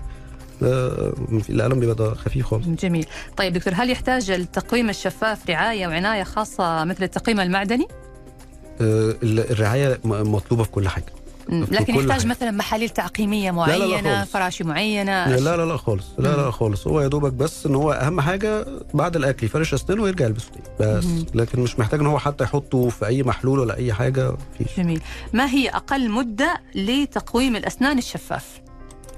[1.50, 2.66] الألم بيبقى خفيف خالص.
[2.66, 3.06] جميل.
[3.36, 7.88] طيب دكتور هل يحتاج التقويم الشفاف رعاية وعناية خاصة مثل التقويم المعدني؟
[8.80, 11.12] آه، ال- الرعاية مطلوبة في كل حاجة.
[11.48, 12.26] لكن يحتاج.
[12.26, 14.24] مثلا محاليل تعقيميه لا لا معينة.
[14.24, 15.28] فراشي معينة.
[15.28, 16.06] لا لا لا خالص.
[16.18, 16.86] لا لا خالص.
[16.86, 20.96] هو يا دوبك بس إن هو أهم حاجة بعد الأكل يفرش أسنانه ويرجع يلبس تاني
[20.98, 21.04] بس.
[21.04, 21.26] مم.
[21.34, 24.76] لكن مش محتاج إن هو حتى يحطه في أي محلول ولا أي حاجة مفيش.
[24.76, 25.00] جميل.
[25.32, 28.60] ما هي أقل مدة لتقويم الأسنان الشفاف؟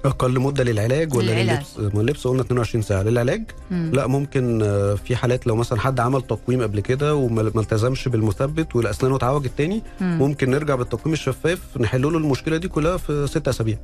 [0.04, 1.62] أقل مدة للعلاج ولا للعلاج.
[1.94, 3.90] ما اللبس قلنا 22 ساعة للعلاج مم.
[3.94, 8.08] لا ممكن آه، في حالات لو مثلا حد عمل تقويم قبل كده وما ما التزمش
[8.08, 10.18] بالمثبت والأسنان اتعوجت تاني مم.
[10.18, 13.78] ممكن نرجع بالتقويم الشفاف نحل له المشكلة دي كلها في ست أسابيع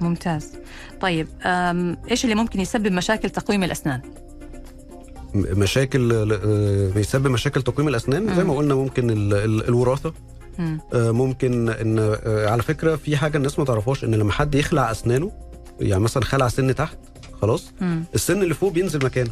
[0.00, 0.52] ممتاز
[1.00, 1.28] طيب
[2.10, 4.00] إيش اللي ممكن يسبب مشاكل تقويم الأسنان
[5.34, 8.48] مشاكل آه، بيسبب مشاكل تقويم الأسنان زي مم.
[8.50, 10.12] ما قلنا ممكن ال- ال- الوراثة
[10.58, 10.80] مم.
[10.94, 14.90] آه، ممكن إن آه، على فكرة في حاجة الناس ما تعرفهاش إن لما حد يخلع
[14.90, 15.32] أسنانه
[15.80, 16.98] يعني مثلا خلع سن تحت
[17.42, 18.04] خلاص؟ مم.
[18.14, 19.30] السن اللي فوق بينزل مكانه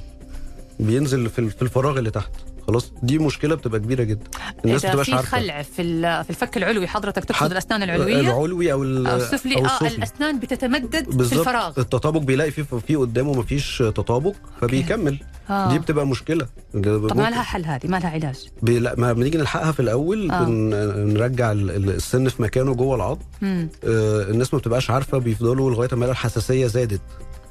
[0.81, 2.31] بينزل في ال- في الفراغ اللي تحت
[2.67, 4.25] خلاص؟ دي مشكلة بتبقى كبيرة جدا.
[4.65, 5.31] الناس اذا بتبقاش في عارفة.
[5.39, 9.57] خلع في في الفك العلوي حضرتك تقصد الأسنان العلوية؟ العلوي أو أو السفلي.
[9.57, 9.87] أو آه.
[9.87, 11.73] الأسنان بتتمدد في الفراغ.
[11.81, 15.19] التطابق بيلاقي فيه في قدامه مفيش تطابق فبيكمل.
[15.51, 15.69] آه.
[15.73, 16.47] دي بتبقى مشكلة.
[16.75, 18.49] طب مالها حل هذه؟ ما لها علاج.
[18.63, 18.79] بي...
[18.79, 20.31] لا ما بنيجي نلحقها في الأول.
[20.31, 20.45] آه.
[21.05, 23.21] نرجع ال- ال- السن في مكانه جوه العظم.
[23.43, 23.69] آه
[24.31, 27.01] الناس ما بتبقاش عارفة بيفضلوا لغاية ما الحساسية زادت.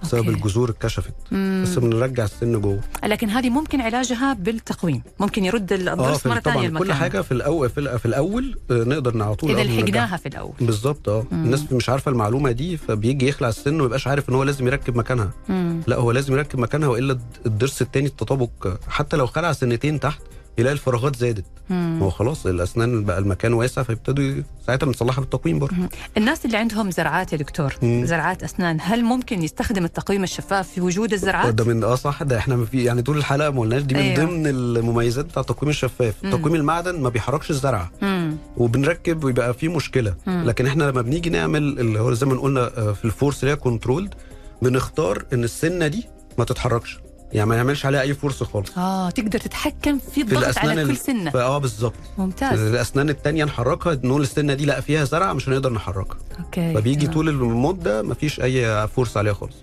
[0.03, 0.29] بسبب أوكي.
[0.29, 1.13] الجذور اتكشفت.
[1.31, 6.67] بس بنرجع السن جوه لكن هذه ممكن علاجها بالتقويم ممكن يرد الضرس في مرة ثانية
[6.67, 9.81] المكان كل حاجة في الأول في, الأول آه نقدر على طول إذا نرجعها.
[9.81, 14.07] لحقناها في الأول بالظبط آه الناس مش عارفة المعلومة دي فبيجي يخلع السن وما يبقاش
[14.07, 15.81] عارف إن هو لازم يركب مكانها مم.
[15.87, 18.49] لا هو لازم يركب مكانها وإلا الضرس التاني التطابق
[18.87, 20.21] حتى لو خلع سنتين تحت
[20.57, 21.99] يلاقي الفراغات زادت مم.
[22.03, 25.75] هو خلاص الأسنان بقى المكان واسع فيبتدوا ساعتها بنصلحها بالتقويم برضه
[26.17, 28.05] الناس اللي عندهم زرعات يا دكتور مم.
[28.05, 32.37] زرعات أسنان هل ممكن يستخدم التقويم الشفاف في وجود الزرعات ده من آه صح ده
[32.37, 34.25] إحنا في يعني طول الحلقة ما قلناش دي من أيوه.
[34.25, 36.31] ضمن المميزات بتاع التقويم الشفاف مم.
[36.31, 38.37] تقويم المعدن ما بيحركش الزرعة مم.
[38.57, 40.43] وبنركب ويبقى في مشكلة مم.
[40.45, 43.51] لكن إحنا لما بنيجي نعمل اللي هو زي ما قلنا آه، في ال force اللي
[43.51, 44.13] هي controlled
[44.61, 46.05] بنختار إن السنة دي
[46.37, 46.99] ما تتحركش
[47.33, 48.77] يعني ما نعملش عليها أي force خالص.
[48.77, 51.31] آه تقدر تتحكم في في الضغط على كل سنة.
[51.35, 51.93] آه بالظبط.
[52.17, 52.59] ممتاز.
[52.59, 56.17] الأسنان التانية نحركها نقول السنة دي لا فيها زرع مش هنقدر نحركها.
[56.39, 57.07] okay فبيجي.
[57.07, 59.55] طول المدة ما فيش أي force عليها خالص.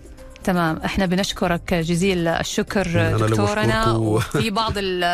[0.44, 0.76] تمام.
[0.84, 3.92] إحنا بنشكرك جزيل الشكر دكتورنا.
[3.96, 5.04] وفي بعض ال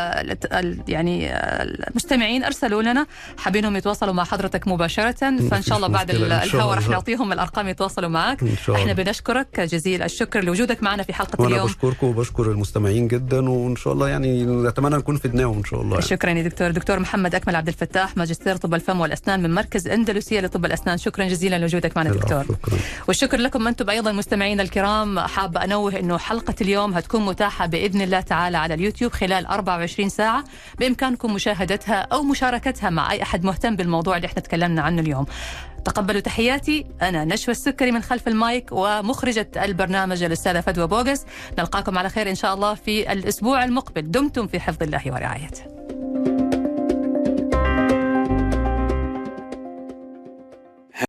[0.53, 1.31] ال يعني
[1.63, 3.07] المستمعين أرسلوا لنا
[3.39, 5.13] حابينهم يتواصلوا مع حضرتك مباشرة
[5.51, 6.89] فإن شاء الله بعد الهواء رح.
[6.89, 8.45] نعطيهم الأرقام يتواصلوا معك.
[8.75, 11.67] إحنا بنشكرك جزيل الشكر لوجودك معنا في حلقة وأنا اليوم.
[11.67, 15.95] بشكركم وبشكر المستمعين جدا وإن شاء الله يعني نتمنى نكون فدناهم إن شاء الله.
[15.95, 16.07] يعني.
[16.07, 16.71] شكرا يا دكتور.
[16.71, 20.99] دكتور محمد أكمل عبد الفتاح ماجستير طب الفم والأسنان من مركز أندلسية لطب الأسنان.
[20.99, 22.45] شكرا جزيلا لوجودك معنا دكتور.
[22.45, 22.79] شكرا.
[23.09, 25.18] والشكر لكم أنتم أيضا مستمعينا الكرام.
[25.27, 30.45] حابه أنوه إنه حلقة اليوم هتكون متاحة بإذن الله تعالى على اليوتيوب خلال 24 ساعة
[30.79, 35.27] بإمكانكم مشاهدتها أو مشاركتها مع أي أحد مهتم بالموضوع اللي إحنا تكلمنا عنه اليوم.
[35.85, 41.25] تقبلوا تحياتي أنا نشوى السكري من خلف المايك ومخرجة البرنامج الأستاذة فدوى بوغس
[41.59, 45.78] نلقاكم على خير إن شاء الله في الأسبوع المقبل دمتم في حفظ الله ورعايته.